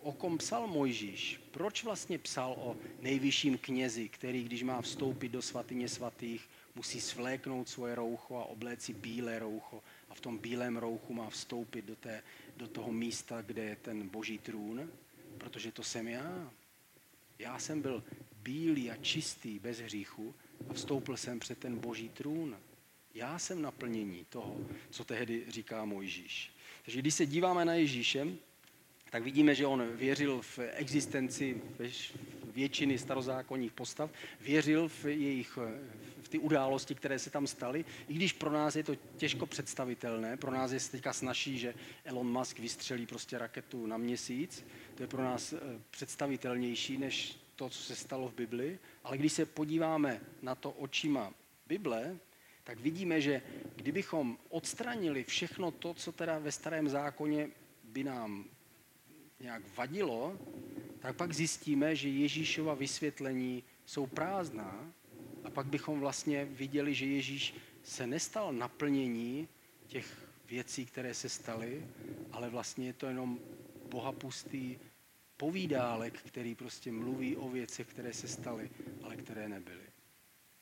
o 0.00 0.12
kom 0.12 0.38
psal 0.38 0.66
Mojžíš? 0.66 1.40
Proč 1.50 1.84
vlastně 1.84 2.18
psal 2.18 2.52
o 2.58 2.76
nejvyšším 3.00 3.58
knězi, 3.58 4.08
který, 4.08 4.44
když 4.44 4.62
má 4.62 4.80
vstoupit 4.80 5.28
do 5.28 5.42
svatyně 5.42 5.88
svatých, 5.88 6.48
musí 6.74 7.00
svléknout 7.00 7.68
svoje 7.68 7.94
roucho 7.94 8.36
a 8.36 8.44
obléci 8.44 8.92
bílé 8.92 9.38
roucho 9.38 9.82
a 10.10 10.14
v 10.14 10.20
tom 10.20 10.38
bílém 10.38 10.76
rouchu 10.76 11.14
má 11.14 11.30
vstoupit 11.30 11.84
do, 11.84 11.96
té, 11.96 12.22
do 12.56 12.68
toho 12.68 12.92
místa, 12.92 13.42
kde 13.42 13.62
je 13.64 13.76
ten 13.76 14.08
boží 14.08 14.38
trůn? 14.38 14.90
Protože 15.38 15.72
to 15.72 15.82
jsem 15.82 16.08
já. 16.08 16.50
Já 17.38 17.58
jsem 17.58 17.82
byl 17.82 18.04
bílý 18.42 18.90
a 18.90 18.96
čistý, 18.96 19.58
bez 19.58 19.78
hříchu 19.78 20.34
a 20.68 20.72
vstoupil 20.72 21.16
jsem 21.16 21.40
před 21.40 21.58
ten 21.58 21.78
boží 21.78 22.08
trůn. 22.08 22.56
Já 23.14 23.38
jsem 23.38 23.62
naplnění 23.62 24.26
toho, 24.28 24.56
co 24.90 25.04
tehdy 25.04 25.44
říká 25.48 25.84
Mojžíš. 25.84 26.52
Takže 26.84 27.00
když 27.00 27.14
se 27.14 27.26
díváme 27.26 27.64
na 27.64 27.74
Ježíše, 27.74 28.28
tak 29.10 29.22
vidíme, 29.22 29.54
že 29.54 29.66
on 29.66 29.96
věřil 29.96 30.42
v 30.42 30.58
existenci 30.58 31.62
většiny 32.54 32.98
starozákonních 32.98 33.72
postav, 33.72 34.10
věřil 34.40 34.88
v 34.88 35.04
jejich 35.04 35.58
v 36.24 36.28
ty 36.28 36.38
události, 36.38 36.94
které 36.94 37.18
se 37.18 37.30
tam 37.30 37.46
staly, 37.46 37.84
i 38.08 38.14
když 38.14 38.32
pro 38.32 38.50
nás 38.50 38.76
je 38.76 38.82
to 38.84 38.94
těžko 39.16 39.46
představitelné, 39.46 40.36
pro 40.36 40.50
nás 40.50 40.72
je 40.72 40.80
teďka 40.80 41.12
snaží, 41.12 41.58
že 41.58 41.74
Elon 42.04 42.32
Musk 42.32 42.58
vystřelí 42.58 43.06
prostě 43.06 43.38
raketu 43.38 43.86
na 43.86 43.96
měsíc, 43.96 44.64
to 44.94 45.02
je 45.02 45.06
pro 45.06 45.22
nás 45.22 45.52
eh, 45.52 45.58
představitelnější 45.90 46.98
než 46.98 47.36
to, 47.56 47.70
co 47.70 47.78
se 47.82 47.96
stalo 47.96 48.28
v 48.28 48.34
Bibli, 48.34 48.78
ale 49.04 49.18
když 49.18 49.32
se 49.32 49.46
podíváme 49.46 50.20
na 50.42 50.54
to 50.54 50.70
očima 50.70 51.32
Bible, 51.66 52.16
tak 52.64 52.80
vidíme, 52.80 53.20
že 53.20 53.42
kdybychom 53.76 54.38
odstranili 54.48 55.24
všechno 55.24 55.70
to, 55.70 55.94
co 55.94 56.12
teda 56.12 56.38
ve 56.38 56.52
starém 56.52 56.88
zákoně 56.88 57.50
by 57.84 58.04
nám 58.04 58.44
nějak 59.40 59.62
vadilo, 59.76 60.38
tak 60.98 61.16
pak 61.16 61.32
zjistíme, 61.32 61.96
že 61.96 62.08
Ježíšova 62.08 62.74
vysvětlení 62.74 63.64
jsou 63.86 64.06
prázdná 64.06 64.92
pak 65.54 65.66
bychom 65.66 66.00
vlastně 66.00 66.44
viděli, 66.44 66.94
že 66.94 67.06
Ježíš 67.06 67.54
se 67.82 68.06
nestal 68.06 68.52
naplnění 68.52 69.48
těch 69.86 70.28
věcí, 70.48 70.86
které 70.86 71.14
se 71.14 71.28
staly, 71.28 71.86
ale 72.32 72.50
vlastně 72.50 72.86
je 72.86 72.92
to 72.92 73.06
jenom 73.06 73.38
bohapustý 73.90 74.78
povídálek, 75.36 76.22
který 76.22 76.54
prostě 76.54 76.92
mluví 76.92 77.36
o 77.36 77.48
věcech, 77.48 77.86
které 77.86 78.12
se 78.12 78.28
staly, 78.28 78.70
ale 79.02 79.16
které 79.16 79.48
nebyly. 79.48 79.84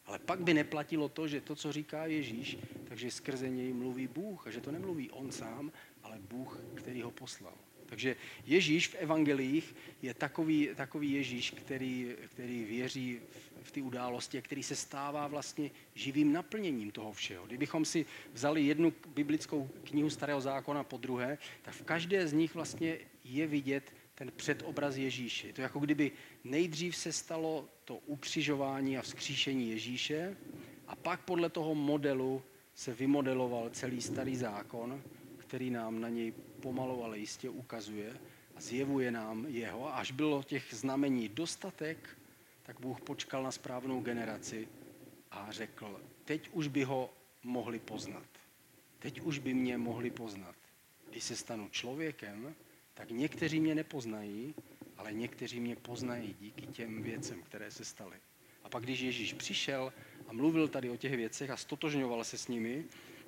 Ale 0.06 0.18
pak 0.18 0.40
by 0.40 0.54
neplatilo 0.54 1.08
to, 1.08 1.28
že 1.28 1.40
to, 1.40 1.56
co 1.56 1.72
říká 1.72 2.06
Ježíš, 2.06 2.58
takže 2.88 3.10
skrze 3.10 3.48
něj 3.48 3.72
mluví 3.72 4.06
Bůh 4.06 4.46
a 4.46 4.50
že 4.50 4.60
to 4.60 4.72
nemluví 4.72 5.10
on 5.10 5.32
sám, 5.32 5.72
ale 6.02 6.18
Bůh, 6.18 6.58
který 6.74 7.02
ho 7.02 7.10
poslal. 7.10 7.54
Takže 7.92 8.16
Ježíš 8.46 8.88
v 8.88 8.94
evangelích 8.94 9.74
je 10.02 10.14
takový, 10.14 10.68
takový 10.76 11.12
Ježíš, 11.12 11.50
který, 11.50 12.14
který 12.32 12.64
věří 12.64 13.20
v, 13.62 13.72
ty 13.72 13.82
události 13.82 14.42
který 14.42 14.62
se 14.62 14.76
stává 14.76 15.26
vlastně 15.26 15.70
živým 15.94 16.32
naplněním 16.32 16.90
toho 16.90 17.12
všeho. 17.12 17.46
Kdybychom 17.46 17.84
si 17.84 18.06
vzali 18.32 18.62
jednu 18.62 18.92
biblickou 19.14 19.68
knihu 19.84 20.10
Starého 20.10 20.40
zákona 20.40 20.84
po 20.84 20.96
druhé, 20.96 21.38
tak 21.62 21.74
v 21.74 21.82
každé 21.82 22.28
z 22.28 22.32
nich 22.32 22.54
vlastně 22.54 22.98
je 23.24 23.46
vidět 23.46 23.92
ten 24.14 24.32
předobraz 24.36 24.96
Ježíše. 24.96 25.46
Je 25.46 25.52
to 25.52 25.60
jako 25.60 25.80
kdyby 25.80 26.12
nejdřív 26.44 26.96
se 26.96 27.12
stalo 27.12 27.68
to 27.84 27.96
ukřižování 27.96 28.98
a 28.98 29.02
vzkříšení 29.02 29.70
Ježíše 29.70 30.36
a 30.86 30.96
pak 30.96 31.20
podle 31.20 31.50
toho 31.50 31.74
modelu 31.74 32.42
se 32.74 32.94
vymodeloval 32.94 33.70
celý 33.70 34.00
starý 34.00 34.36
zákon, 34.36 35.02
který 35.36 35.70
nám 35.70 36.00
na 36.00 36.08
něj 36.08 36.32
pomalu, 36.62 37.04
ale 37.04 37.18
jistě 37.18 37.50
ukazuje 37.50 38.16
a 38.56 38.60
zjevuje 38.60 39.10
nám 39.10 39.46
jeho. 39.48 39.94
Až 39.94 40.10
bylo 40.10 40.42
těch 40.42 40.64
znamení 40.70 41.28
dostatek, 41.28 41.98
tak 42.62 42.80
Bůh 42.80 43.00
počkal 43.00 43.42
na 43.42 43.52
správnou 43.52 44.00
generaci 44.00 44.68
a 45.30 45.50
řekl, 45.50 46.00
teď 46.24 46.48
už 46.52 46.68
by 46.68 46.82
ho 46.84 47.10
mohli 47.42 47.78
poznat. 47.78 48.26
Teď 48.98 49.20
už 49.20 49.38
by 49.38 49.54
mě 49.54 49.78
mohli 49.78 50.10
poznat. 50.10 50.54
Když 51.10 51.24
se 51.24 51.36
stanu 51.36 51.68
člověkem, 51.68 52.54
tak 52.94 53.10
někteří 53.10 53.60
mě 53.60 53.74
nepoznají, 53.74 54.54
ale 54.96 55.12
někteří 55.12 55.60
mě 55.60 55.76
poznají 55.76 56.36
díky 56.40 56.66
těm 56.66 57.02
věcem, 57.02 57.42
které 57.42 57.70
se 57.70 57.84
staly. 57.84 58.16
A 58.64 58.68
pak, 58.68 58.82
když 58.82 59.00
Ježíš 59.00 59.32
přišel 59.32 59.92
a 60.28 60.32
mluvil 60.32 60.68
tady 60.68 60.90
o 60.90 60.96
těch 60.96 61.16
věcech 61.16 61.50
a 61.50 61.56
stotožňoval 61.56 62.24
se 62.24 62.38
s 62.38 62.48
nimi, 62.48 62.84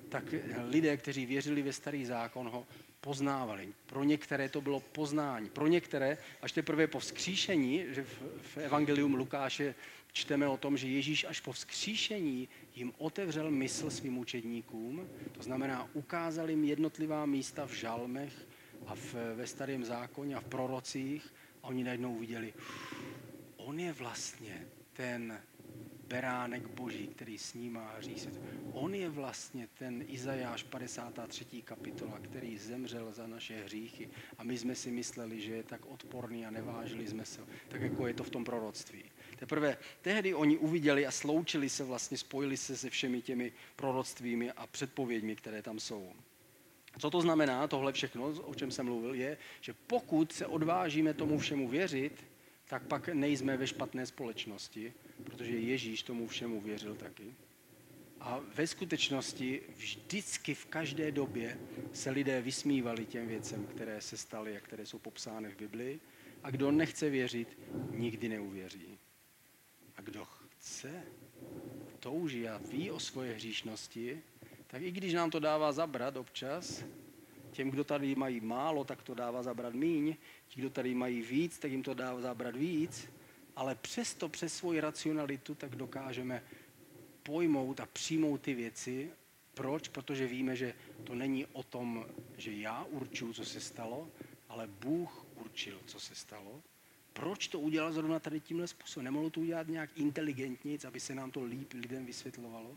tak 0.09 0.23
lidé, 0.69 0.97
kteří 0.97 1.25
věřili 1.25 1.61
ve 1.61 1.73
starý 1.73 2.05
zákon, 2.05 2.49
ho 2.49 2.67
poznávali. 3.05 3.69
Pro 3.85 4.03
některé 4.03 4.49
to 4.49 4.61
bylo 4.61 4.79
poznání. 4.79 5.49
Pro 5.49 5.67
některé, 5.67 6.17
až 6.41 6.51
teprve 6.51 6.87
po 6.87 6.99
vzkříšení, 6.99 7.85
že 7.89 8.03
v, 8.03 8.21
v 8.41 8.57
Evangelium 8.57 9.13
Lukáše 9.13 9.75
čteme 10.13 10.47
o 10.47 10.57
tom, 10.57 10.77
že 10.77 10.87
Ježíš 10.87 11.25
až 11.29 11.39
po 11.39 11.51
vzkříšení 11.51 12.49
jim 12.75 12.93
otevřel 12.97 13.51
mysl 13.51 13.89
svým 13.89 14.17
učedníkům, 14.17 15.09
to 15.31 15.43
znamená 15.43 15.89
ukázal 15.93 16.49
jim 16.49 16.63
jednotlivá 16.63 17.25
místa 17.25 17.65
v 17.65 17.73
žalmech 17.73 18.33
a 18.87 18.95
v, 18.95 19.13
ve 19.35 19.47
starém 19.47 19.85
zákoně 19.85 20.35
a 20.35 20.39
v 20.39 20.49
prorocích 20.49 21.33
a 21.63 21.67
oni 21.67 21.83
najednou 21.83 22.19
viděli, 22.19 22.53
on 23.57 23.79
je 23.79 23.93
vlastně 23.93 24.67
ten 24.93 25.41
beránek 26.07 26.67
boží, 26.67 27.07
který 27.07 27.37
snímá 27.37 27.93
hřích. 27.97 28.27
On 28.71 28.95
je 28.95 29.09
vlastně 29.09 29.67
ten 29.77 30.03
Izajáš 30.07 30.63
53. 30.63 31.45
kapitola, 31.61 32.19
který 32.19 32.57
zemřel 32.57 33.13
za 33.13 33.27
naše 33.27 33.63
hříchy 33.63 34.09
a 34.37 34.43
my 34.43 34.57
jsme 34.57 34.75
si 34.75 34.91
mysleli, 34.91 35.41
že 35.41 35.51
je 35.51 35.63
tak 35.63 35.85
odporný 35.85 36.45
a 36.45 36.51
nevážili 36.51 37.07
jsme 37.07 37.25
se, 37.25 37.41
tak 37.67 37.81
jako 37.81 38.07
je 38.07 38.13
to 38.13 38.23
v 38.23 38.29
tom 38.29 38.43
proroctví. 38.43 39.03
Teprve 39.35 39.77
tehdy 40.01 40.33
oni 40.33 40.57
uviděli 40.57 41.07
a 41.07 41.11
sloučili 41.11 41.69
se 41.69 41.83
vlastně, 41.83 42.17
spojili 42.17 42.57
se 42.57 42.77
se 42.77 42.89
všemi 42.89 43.21
těmi 43.21 43.51
proroctvími 43.75 44.51
a 44.51 44.67
předpověďmi, 44.67 45.35
které 45.35 45.61
tam 45.61 45.79
jsou. 45.79 46.13
Co 46.99 47.09
to 47.09 47.21
znamená, 47.21 47.67
tohle 47.67 47.93
všechno, 47.93 48.25
o 48.25 48.55
čem 48.55 48.71
jsem 48.71 48.85
mluvil, 48.85 49.13
je, 49.13 49.37
že 49.61 49.73
pokud 49.87 50.31
se 50.31 50.45
odvážíme 50.45 51.13
tomu 51.13 51.39
všemu 51.39 51.67
věřit, 51.67 52.25
tak 52.67 52.83
pak 52.87 53.07
nejsme 53.07 53.57
ve 53.57 53.67
špatné 53.67 54.05
společnosti, 54.05 54.93
protože 55.23 55.57
Ježíš 55.57 56.03
tomu 56.03 56.27
všemu 56.27 56.61
věřil 56.61 56.95
taky. 56.95 57.33
A 58.19 58.39
ve 58.55 58.67
skutečnosti 58.67 59.61
vždycky 59.75 60.53
v 60.53 60.65
každé 60.65 61.11
době 61.11 61.59
se 61.93 62.09
lidé 62.11 62.41
vysmívali 62.41 63.05
těm 63.05 63.27
věcem, 63.27 63.65
které 63.65 64.01
se 64.01 64.17
staly 64.17 64.57
a 64.57 64.59
které 64.59 64.85
jsou 64.85 64.99
popsány 64.99 65.49
v 65.49 65.57
Biblii. 65.57 65.99
A 66.43 66.51
kdo 66.51 66.71
nechce 66.71 67.09
věřit, 67.09 67.57
nikdy 67.91 68.29
neuvěří. 68.29 68.97
A 69.97 70.01
kdo 70.01 70.25
chce, 70.25 71.03
touží 71.99 72.47
a 72.47 72.57
ví 72.57 72.91
o 72.91 72.99
svoje 72.99 73.33
hříšnosti, 73.33 74.21
tak 74.67 74.81
i 74.81 74.91
když 74.91 75.13
nám 75.13 75.31
to 75.31 75.39
dává 75.39 75.71
zabrat 75.71 76.17
občas, 76.17 76.83
těm, 77.55 77.69
kdo 77.69 77.83
tady 77.83 78.15
mají 78.15 78.39
málo, 78.39 78.83
tak 78.83 79.03
to 79.03 79.13
dává 79.13 79.43
zabrat 79.43 79.73
míň, 79.73 80.15
ti, 80.47 80.59
kdo 80.59 80.69
tady 80.69 80.95
mají 80.95 81.21
víc, 81.21 81.59
tak 81.59 81.71
jim 81.71 81.83
to 81.83 81.93
dává 81.93 82.21
zabrat 82.21 82.55
víc, 82.55 83.09
ale 83.55 83.75
přesto 83.75 84.29
přes 84.29 84.53
svoji 84.53 84.79
racionalitu 84.79 85.55
tak 85.55 85.75
dokážeme 85.75 86.43
pojmout 87.23 87.79
a 87.79 87.85
přijmout 87.85 88.41
ty 88.41 88.53
věci. 88.53 89.11
Proč? 89.53 89.87
Protože 89.87 90.27
víme, 90.27 90.55
že 90.55 90.73
to 91.03 91.15
není 91.15 91.45
o 91.45 91.63
tom, 91.63 92.05
že 92.37 92.51
já 92.53 92.83
určuju, 92.83 93.33
co 93.33 93.45
se 93.45 93.59
stalo, 93.61 94.11
ale 94.49 94.67
Bůh 94.67 95.25
určil, 95.35 95.79
co 95.85 95.99
se 95.99 96.15
stalo. 96.15 96.61
Proč 97.13 97.47
to 97.47 97.59
udělal 97.59 97.93
zrovna 97.93 98.19
tady 98.19 98.39
tímhle 98.39 98.67
způsobem? 98.67 99.05
Nemohlo 99.05 99.29
to 99.29 99.41
udělat 99.41 99.67
nějak 99.67 99.89
inteligentně, 99.95 100.77
aby 100.87 100.99
se 100.99 101.15
nám 101.15 101.31
to 101.31 101.43
líp 101.43 101.73
lidem 101.73 102.05
vysvětlovalo? 102.05 102.75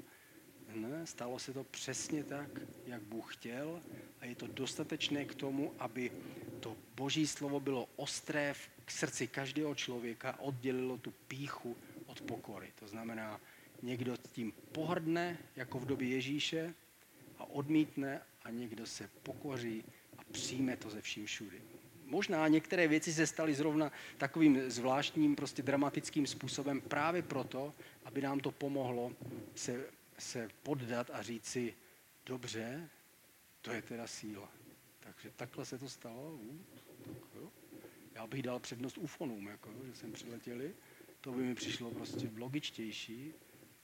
Ne, 0.75 1.07
stalo 1.07 1.39
se 1.39 1.53
to 1.53 1.65
přesně 1.65 2.25
tak, 2.25 2.49
jak 2.87 3.03
Bůh 3.03 3.35
chtěl 3.35 3.83
a 4.21 4.25
je 4.25 4.35
to 4.35 4.47
dostatečné 4.47 5.25
k 5.25 5.35
tomu, 5.35 5.75
aby 5.79 6.13
to 6.61 6.77
boží 6.97 7.27
slovo 7.27 7.61
bylo 7.61 7.89
ostré 7.97 8.55
k 8.85 8.91
srdci 8.91 9.27
každého 9.27 9.75
člověka, 9.75 10.39
oddělilo 10.39 10.99
tu 10.99 11.11
píchu 11.29 11.77
od 12.07 12.21
pokory. 12.21 12.73
To 12.79 12.89
znamená, 12.89 13.41
někdo 13.83 14.17
tím 14.33 14.53
pohrdne, 14.73 15.39
jako 15.57 15.79
v 15.79 15.87
době 15.87 16.09
Ježíše, 16.09 16.75
a 17.39 17.45
odmítne 17.45 18.21
a 18.43 18.51
někdo 18.51 18.87
se 18.87 19.11
pokoří 19.23 19.85
a 20.19 20.25
přijme 20.33 20.77
to 20.77 20.91
ze 20.91 21.01
vším 21.01 21.27
všudy. 21.27 21.63
Možná 22.05 22.49
některé 22.49 22.89
věci 22.89 23.13
se 23.13 23.27
staly 23.27 23.55
zrovna 23.55 23.93
takovým 24.19 24.71
zvláštním, 24.71 25.37
prostě 25.37 25.63
dramatickým 25.63 26.27
způsobem 26.27 26.81
právě 26.81 27.23
proto, 27.23 27.75
aby 28.05 28.23
nám 28.23 28.41
to 28.41 28.51
pomohlo 28.51 29.13
se 29.55 29.85
se 30.19 30.49
poddat 30.63 31.11
a 31.13 31.23
říct 31.23 31.47
si, 31.47 31.75
dobře, 32.27 32.89
to 33.63 33.73
je 33.73 33.83
teda 33.83 34.07
síla. 34.07 34.53
Takže 35.01 35.31
takhle 35.37 35.65
se 35.65 35.79
to 35.79 35.89
stalo. 35.89 36.39
Jo. 37.35 37.51
Já 38.15 38.27
bych 38.27 38.43
dal 38.43 38.61
přednost 38.61 38.99
ufonům, 38.99 39.47
jako, 39.47 39.71
že 39.87 39.95
jsem 39.95 40.13
přiletěli. 40.13 40.75
To 41.21 41.33
by 41.33 41.43
mi 41.43 41.55
přišlo 41.55 41.91
prostě 41.91 42.31
logičtější. 42.37 43.35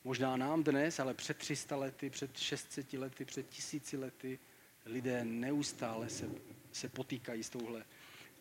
Možná 0.05 0.37
nám 0.37 0.65
dnes, 0.65 1.01
ale 1.01 1.15
před 1.15 1.37
300 1.39 1.77
lety, 1.77 2.11
před 2.11 2.37
600 2.37 2.93
lety, 2.93 3.25
před 3.25 3.49
tisíci 3.49 3.97
lety 3.97 4.39
lidé 4.87 5.25
neustále 5.25 6.09
se, 6.09 6.31
se 6.73 6.89
potýkají 6.89 7.43
s 7.43 7.51
touhle, 7.51 7.85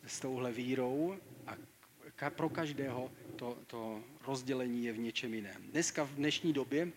s 0.06 0.20
touhle 0.20 0.52
vírou 0.52 1.18
a 1.46 1.56
ka, 2.16 2.30
pro 2.30 2.48
každého 2.48 3.12
to, 3.36 3.58
to 3.66 4.04
rozdělení 4.26 4.84
je 4.84 4.92
v 4.92 4.98
něčem 4.98 5.34
jiném. 5.34 5.62
Dneska 5.62 6.04
v 6.04 6.14
dnešní 6.14 6.52
době, 6.52 6.92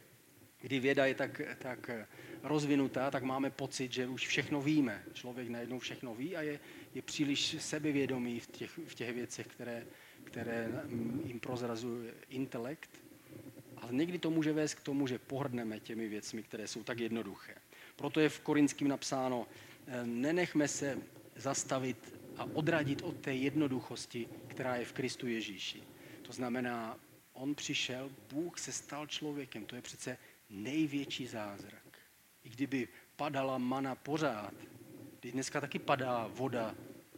kdy 0.62 0.80
věda 0.80 1.05
je 1.05 1.16
tak, 1.16 1.41
tak 1.58 1.89
rozvinutá, 2.43 3.12
tak 3.12 3.24
máme 3.24 3.49
pocit, 3.49 3.93
že 3.93 4.08
už 4.08 4.28
všechno 4.28 4.62
víme. 4.62 5.03
Člověk 5.14 5.49
najednou 5.49 5.80
všechno 5.80 6.16
ví 6.16 6.36
a 6.36 6.41
je, 6.41 6.60
je 6.93 7.01
příliš 7.01 7.55
sebevědomý 7.60 8.39
v 8.39 8.47
těch, 8.47 8.80
v 8.88 8.95
těch 8.95 9.14
věcech, 9.14 9.47
které, 9.47 9.86
které 10.24 10.70
jim 11.24 11.39
prozrazuje 11.39 12.14
intelekt. 12.30 12.89
Ale 13.78 13.93
někdy 13.93 14.20
to 14.20 14.30
může 14.30 14.53
vést 14.53 14.74
k 14.74 14.84
tomu, 14.84 15.08
že 15.08 15.20
pohrdneme 15.20 15.80
těmi 15.80 16.08
věcmi, 16.08 16.43
které 16.43 16.68
jsou 16.68 16.84
tak 16.84 16.99
jednoduché. 16.99 17.55
Proto 17.95 18.20
je 18.20 18.30
v 18.30 18.39
Korinským 18.39 18.88
napsáno, 18.88 19.47
eh, 19.88 20.05
nenechme 20.05 20.68
se 20.68 20.97
zastavit 21.36 22.18
a 22.38 22.43
odradit 22.53 23.01
od 23.01 23.18
té 23.18 23.36
jednoduchosti, 23.36 24.28
která 24.47 24.76
je 24.76 24.86
v 24.86 24.93
Kristu 24.93 25.28
Ježíši. 25.28 25.84
To 26.22 26.34
znamená, 26.34 26.97
on 27.34 27.55
přišel, 27.55 28.10
Bůh 28.34 28.60
se 28.60 28.72
stal 28.72 29.08
člověkem. 29.08 29.66
To 29.66 29.76
je 29.76 29.82
přece 29.82 30.18
největší 30.49 31.27
zázrak. 31.27 31.83
I 32.43 32.49
kdyby 32.49 32.87
padala 33.15 33.57
mana 33.57 33.95
pořád, 33.95 34.53
když 35.19 35.33
dneska 35.33 35.61
taky 35.61 35.79
padá 35.79 36.27
voda 36.27 36.75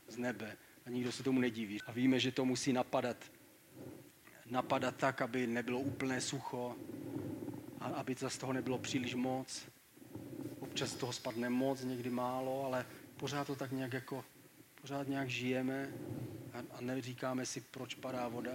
z 0.08 0.18
nebe 0.18 0.58
a 0.86 0.90
nikdo 0.90 1.12
se 1.12 1.24
tomu 1.24 1.40
nediví. 1.40 1.82
A 1.86 1.92
víme, 1.92 2.20
že 2.20 2.32
to 2.32 2.46
musí 2.46 2.74
napadat, 2.74 3.18
napadat 4.46 4.96
tak, 4.96 5.22
aby 5.22 5.48
nebylo 5.48 5.80
úplné 5.80 6.22
sucho 6.22 6.76
a 7.80 7.86
aby 7.86 8.16
z 8.28 8.38
toho 8.38 8.54
nebylo 8.54 8.78
příliš 8.78 9.16
moc. 9.16 9.66
Občas 10.60 10.96
toho 10.96 11.14
spadne 11.14 11.50
moc, 11.50 11.84
někdy 11.84 12.10
málo, 12.10 12.66
ale 12.66 12.86
pořád 13.18 13.48
to 13.48 13.56
tak 13.56 13.72
nějak 13.72 13.94
jako, 13.94 14.26
pořád 14.82 15.08
nějak 15.08 15.30
žijeme 15.30 15.94
a, 16.54 16.64
a 16.78 16.82
neříkáme 16.82 17.46
si, 17.46 17.62
proč 17.62 17.96
padá 17.96 18.28
voda. 18.28 18.52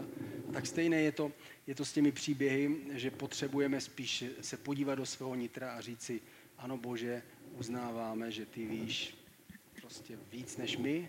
Tak 0.52 0.66
stejné 0.66 1.00
je 1.00 1.12
to, 1.12 1.32
je 1.66 1.74
to 1.74 1.84
s 1.84 1.92
těmi 1.92 2.12
příběhy, 2.12 2.76
že 2.92 3.10
potřebujeme 3.10 3.80
spíš 3.80 4.24
se 4.40 4.56
podívat 4.56 4.94
do 4.94 5.06
svého 5.06 5.34
nitra 5.34 5.72
a 5.72 5.80
říct 5.80 6.02
si, 6.02 6.20
ano 6.58 6.76
Bože, 6.76 7.22
uznáváme, 7.52 8.30
že 8.30 8.46
ty 8.46 8.66
víš 8.66 9.14
prostě 9.80 10.18
víc 10.32 10.56
než 10.56 10.76
my, 10.76 11.08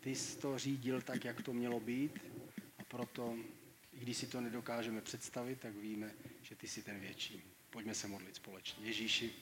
ty 0.00 0.14
jsi 0.14 0.38
to 0.38 0.58
řídil 0.58 1.02
tak, 1.02 1.24
jak 1.24 1.42
to 1.42 1.52
mělo 1.52 1.80
být 1.80 2.18
a 2.78 2.84
proto, 2.84 3.36
i 3.92 4.00
když 4.00 4.16
si 4.16 4.26
to 4.26 4.40
nedokážeme 4.40 5.00
představit, 5.00 5.60
tak 5.60 5.76
víme, 5.76 6.10
že 6.42 6.54
ty 6.54 6.68
jsi 6.68 6.82
ten 6.82 7.00
větší. 7.00 7.42
Pojďme 7.70 7.94
se 7.94 8.08
modlit 8.08 8.36
společně. 8.36 8.86
Ježíši, 8.86 9.32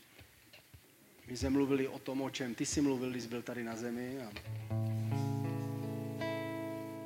my 1.26 1.37
jsme 1.37 1.51
mluvili 1.51 1.89
o 1.89 1.99
tom, 1.99 2.22
o 2.22 2.30
čem 2.30 2.55
ty 2.55 2.66
jsi 2.66 2.80
mluvil, 2.80 3.11
když 3.11 3.22
jsi 3.22 3.28
byl 3.28 3.43
tady 3.43 3.64
na 3.64 3.76
zemi. 3.76 4.18
A 4.22 4.32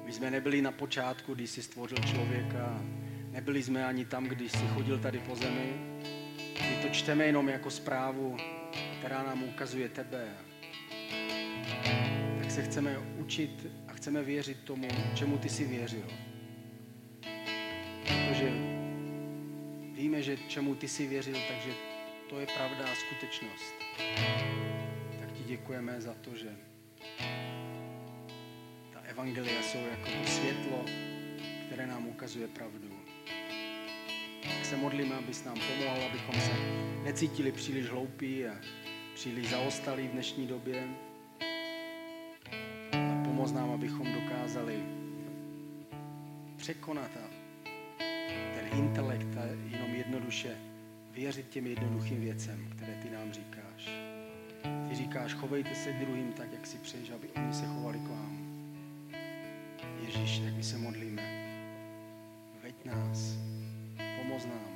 my 0.08 0.14
jsme 0.14 0.30
nebyli 0.30 0.62
na 0.62 0.72
počátku, 0.72 1.34
když 1.34 1.50
jsi 1.50 1.62
stvořil 1.62 1.98
člověka. 1.98 2.82
Nebyli 3.30 3.62
jsme 3.62 3.86
ani 3.86 4.04
tam, 4.04 4.24
když 4.24 4.52
jsi 4.52 4.66
chodil 4.74 4.98
tady 4.98 5.18
po 5.18 5.36
zemi. 5.36 5.72
My 6.60 6.78
to 6.82 6.88
čteme 6.88 7.24
jenom 7.24 7.48
jako 7.48 7.70
zprávu, 7.70 8.36
která 8.98 9.22
nám 9.22 9.42
ukazuje 9.42 9.88
tebe. 9.88 10.28
Tak 12.38 12.50
se 12.50 12.62
chceme 12.62 12.98
učit 12.98 13.66
a 13.88 13.92
chceme 13.92 14.22
věřit 14.22 14.58
tomu, 14.64 14.88
čemu 15.14 15.38
ty 15.38 15.48
jsi 15.48 15.64
věřil. 15.64 16.06
Protože 18.02 18.50
víme, 19.92 20.22
že 20.22 20.36
čemu 20.36 20.74
ty 20.74 20.88
jsi 20.88 21.06
věřil, 21.06 21.36
takže 21.48 21.70
to 22.30 22.40
je 22.40 22.46
pravda 22.46 22.84
a 22.84 22.94
skutečnost. 22.94 23.74
Tak 25.20 25.32
ti 25.32 25.44
děkujeme 25.44 26.00
za 26.00 26.14
to, 26.14 26.36
že 26.36 26.48
evangelia 29.08 29.62
jsou 29.62 29.78
jako 29.78 30.10
to 30.10 30.30
světlo, 30.30 30.84
které 31.66 31.86
nám 31.86 32.06
ukazuje 32.06 32.48
pravdu. 32.48 32.88
Tak 34.42 34.64
se 34.64 34.76
modlíme, 34.76 35.14
abys 35.14 35.44
nám 35.44 35.56
pomohl, 35.60 36.04
abychom 36.06 36.40
se 36.40 36.52
necítili 37.04 37.52
příliš 37.52 37.86
hloupí 37.86 38.46
a 38.46 38.54
příliš 39.14 39.50
zaostalí 39.50 40.08
v 40.08 40.10
dnešní 40.10 40.46
době. 40.46 40.88
A 42.92 43.24
pomoz 43.24 43.52
nám, 43.52 43.70
abychom 43.70 44.12
dokázali 44.12 44.82
překonat 46.56 47.10
a 47.16 47.30
ten 48.28 48.78
intelekt 48.78 49.36
a 49.36 49.44
jenom 49.70 49.94
jednoduše 49.94 50.56
věřit 51.10 51.48
těm 51.48 51.66
jednoduchým 51.66 52.20
věcem, 52.20 52.70
které 52.76 52.94
ty 53.02 53.10
nám 53.10 53.32
říkáš. 53.32 53.90
Ty 54.88 54.94
říkáš, 54.94 55.34
chovejte 55.34 55.74
se 55.74 55.92
druhým 55.92 56.32
tak, 56.32 56.52
jak 56.52 56.66
si 56.66 56.78
přeješ, 56.78 57.10
aby 57.10 57.28
oni 57.28 57.54
se 57.54 57.66
chovali 57.66 57.98
k 57.98 58.08
vám. 58.08 58.37
Ježíš, 60.08 60.38
tak 60.38 60.54
my 60.54 60.62
se 60.62 60.78
modlíme. 60.78 61.22
Veď 62.62 62.84
nás, 62.84 63.36
pomoz 64.16 64.44
nám, 64.44 64.72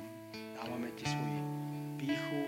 dáváme 0.55 0.91
ti 0.91 1.05
svoji 1.05 1.41
píchu 1.97 2.43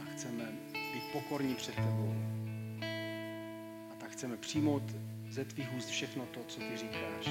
a 0.00 0.04
chceme 0.12 0.44
být 0.72 1.02
pokorní 1.12 1.54
před 1.54 1.74
tebou. 1.74 2.14
A 3.90 3.94
tak 3.98 4.10
chceme 4.10 4.36
přijmout 4.36 4.82
ze 5.28 5.44
tvých 5.44 5.74
úst 5.76 5.88
všechno 5.88 6.26
to, 6.26 6.40
co 6.44 6.60
ty 6.60 6.76
říkáš. 6.76 7.28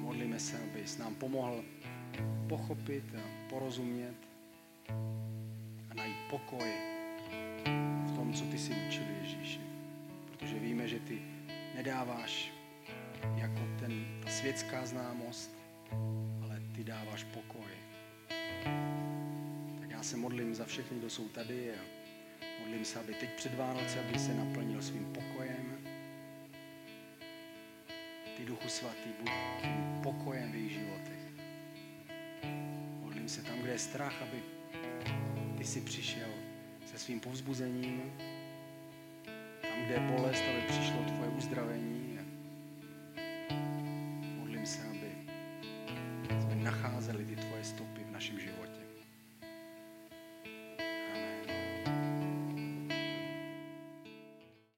modlíme 0.00 0.40
se, 0.40 0.58
abys 0.62 0.98
nám 0.98 1.14
pomohl 1.14 1.64
pochopit 2.48 3.04
a 3.14 3.48
porozumět 3.50 4.14
a 5.90 5.94
najít 5.94 6.16
pokoj 6.30 6.72
v 8.06 8.16
tom, 8.16 8.32
co 8.32 8.44
ty 8.44 8.58
si 8.58 8.72
učil 8.88 9.04
Ježíši. 9.22 9.67
Protože 10.48 10.60
víme, 10.60 10.88
že 10.88 11.00
ty 11.00 11.22
nedáváš 11.74 12.52
jako 13.36 13.60
ten, 13.78 14.20
ta 14.24 14.30
světská 14.30 14.86
známost, 14.86 15.50
ale 16.42 16.62
ty 16.74 16.84
dáváš 16.84 17.24
pokoj. 17.24 17.70
Tak 19.80 19.90
já 19.90 20.02
se 20.02 20.16
modlím 20.16 20.54
za 20.54 20.64
všechny, 20.64 20.98
kdo 20.98 21.10
jsou 21.10 21.28
tady 21.28 21.70
a 21.72 21.80
modlím 22.60 22.84
se, 22.84 22.98
aby 22.98 23.14
teď 23.14 23.30
před 23.36 23.54
Vánoce, 23.54 24.00
aby 24.00 24.18
se 24.18 24.34
naplnil 24.34 24.82
svým 24.82 25.04
pokojem, 25.04 25.78
ty 28.36 28.44
Duchu 28.44 28.68
Svatý, 28.68 29.08
buď 29.20 29.30
tím 29.62 30.00
pokojem 30.02 30.52
v 30.52 30.54
jejich 30.54 30.72
životech. 30.72 31.20
Modlím 33.00 33.28
se 33.28 33.42
tam, 33.42 33.58
kde 33.58 33.72
je 33.72 33.78
strach, 33.78 34.22
aby 34.22 34.42
ty 35.58 35.64
si 35.64 35.80
přišel 35.80 36.28
se 36.86 36.98
svým 36.98 37.20
povzbuzením 37.20 38.12
kde 39.88 39.96
je 39.96 40.00
bolest, 40.00 40.44
aby 40.50 40.60
přišlo 40.68 40.96
tvoje 41.04 41.30
uzdravení. 41.30 41.97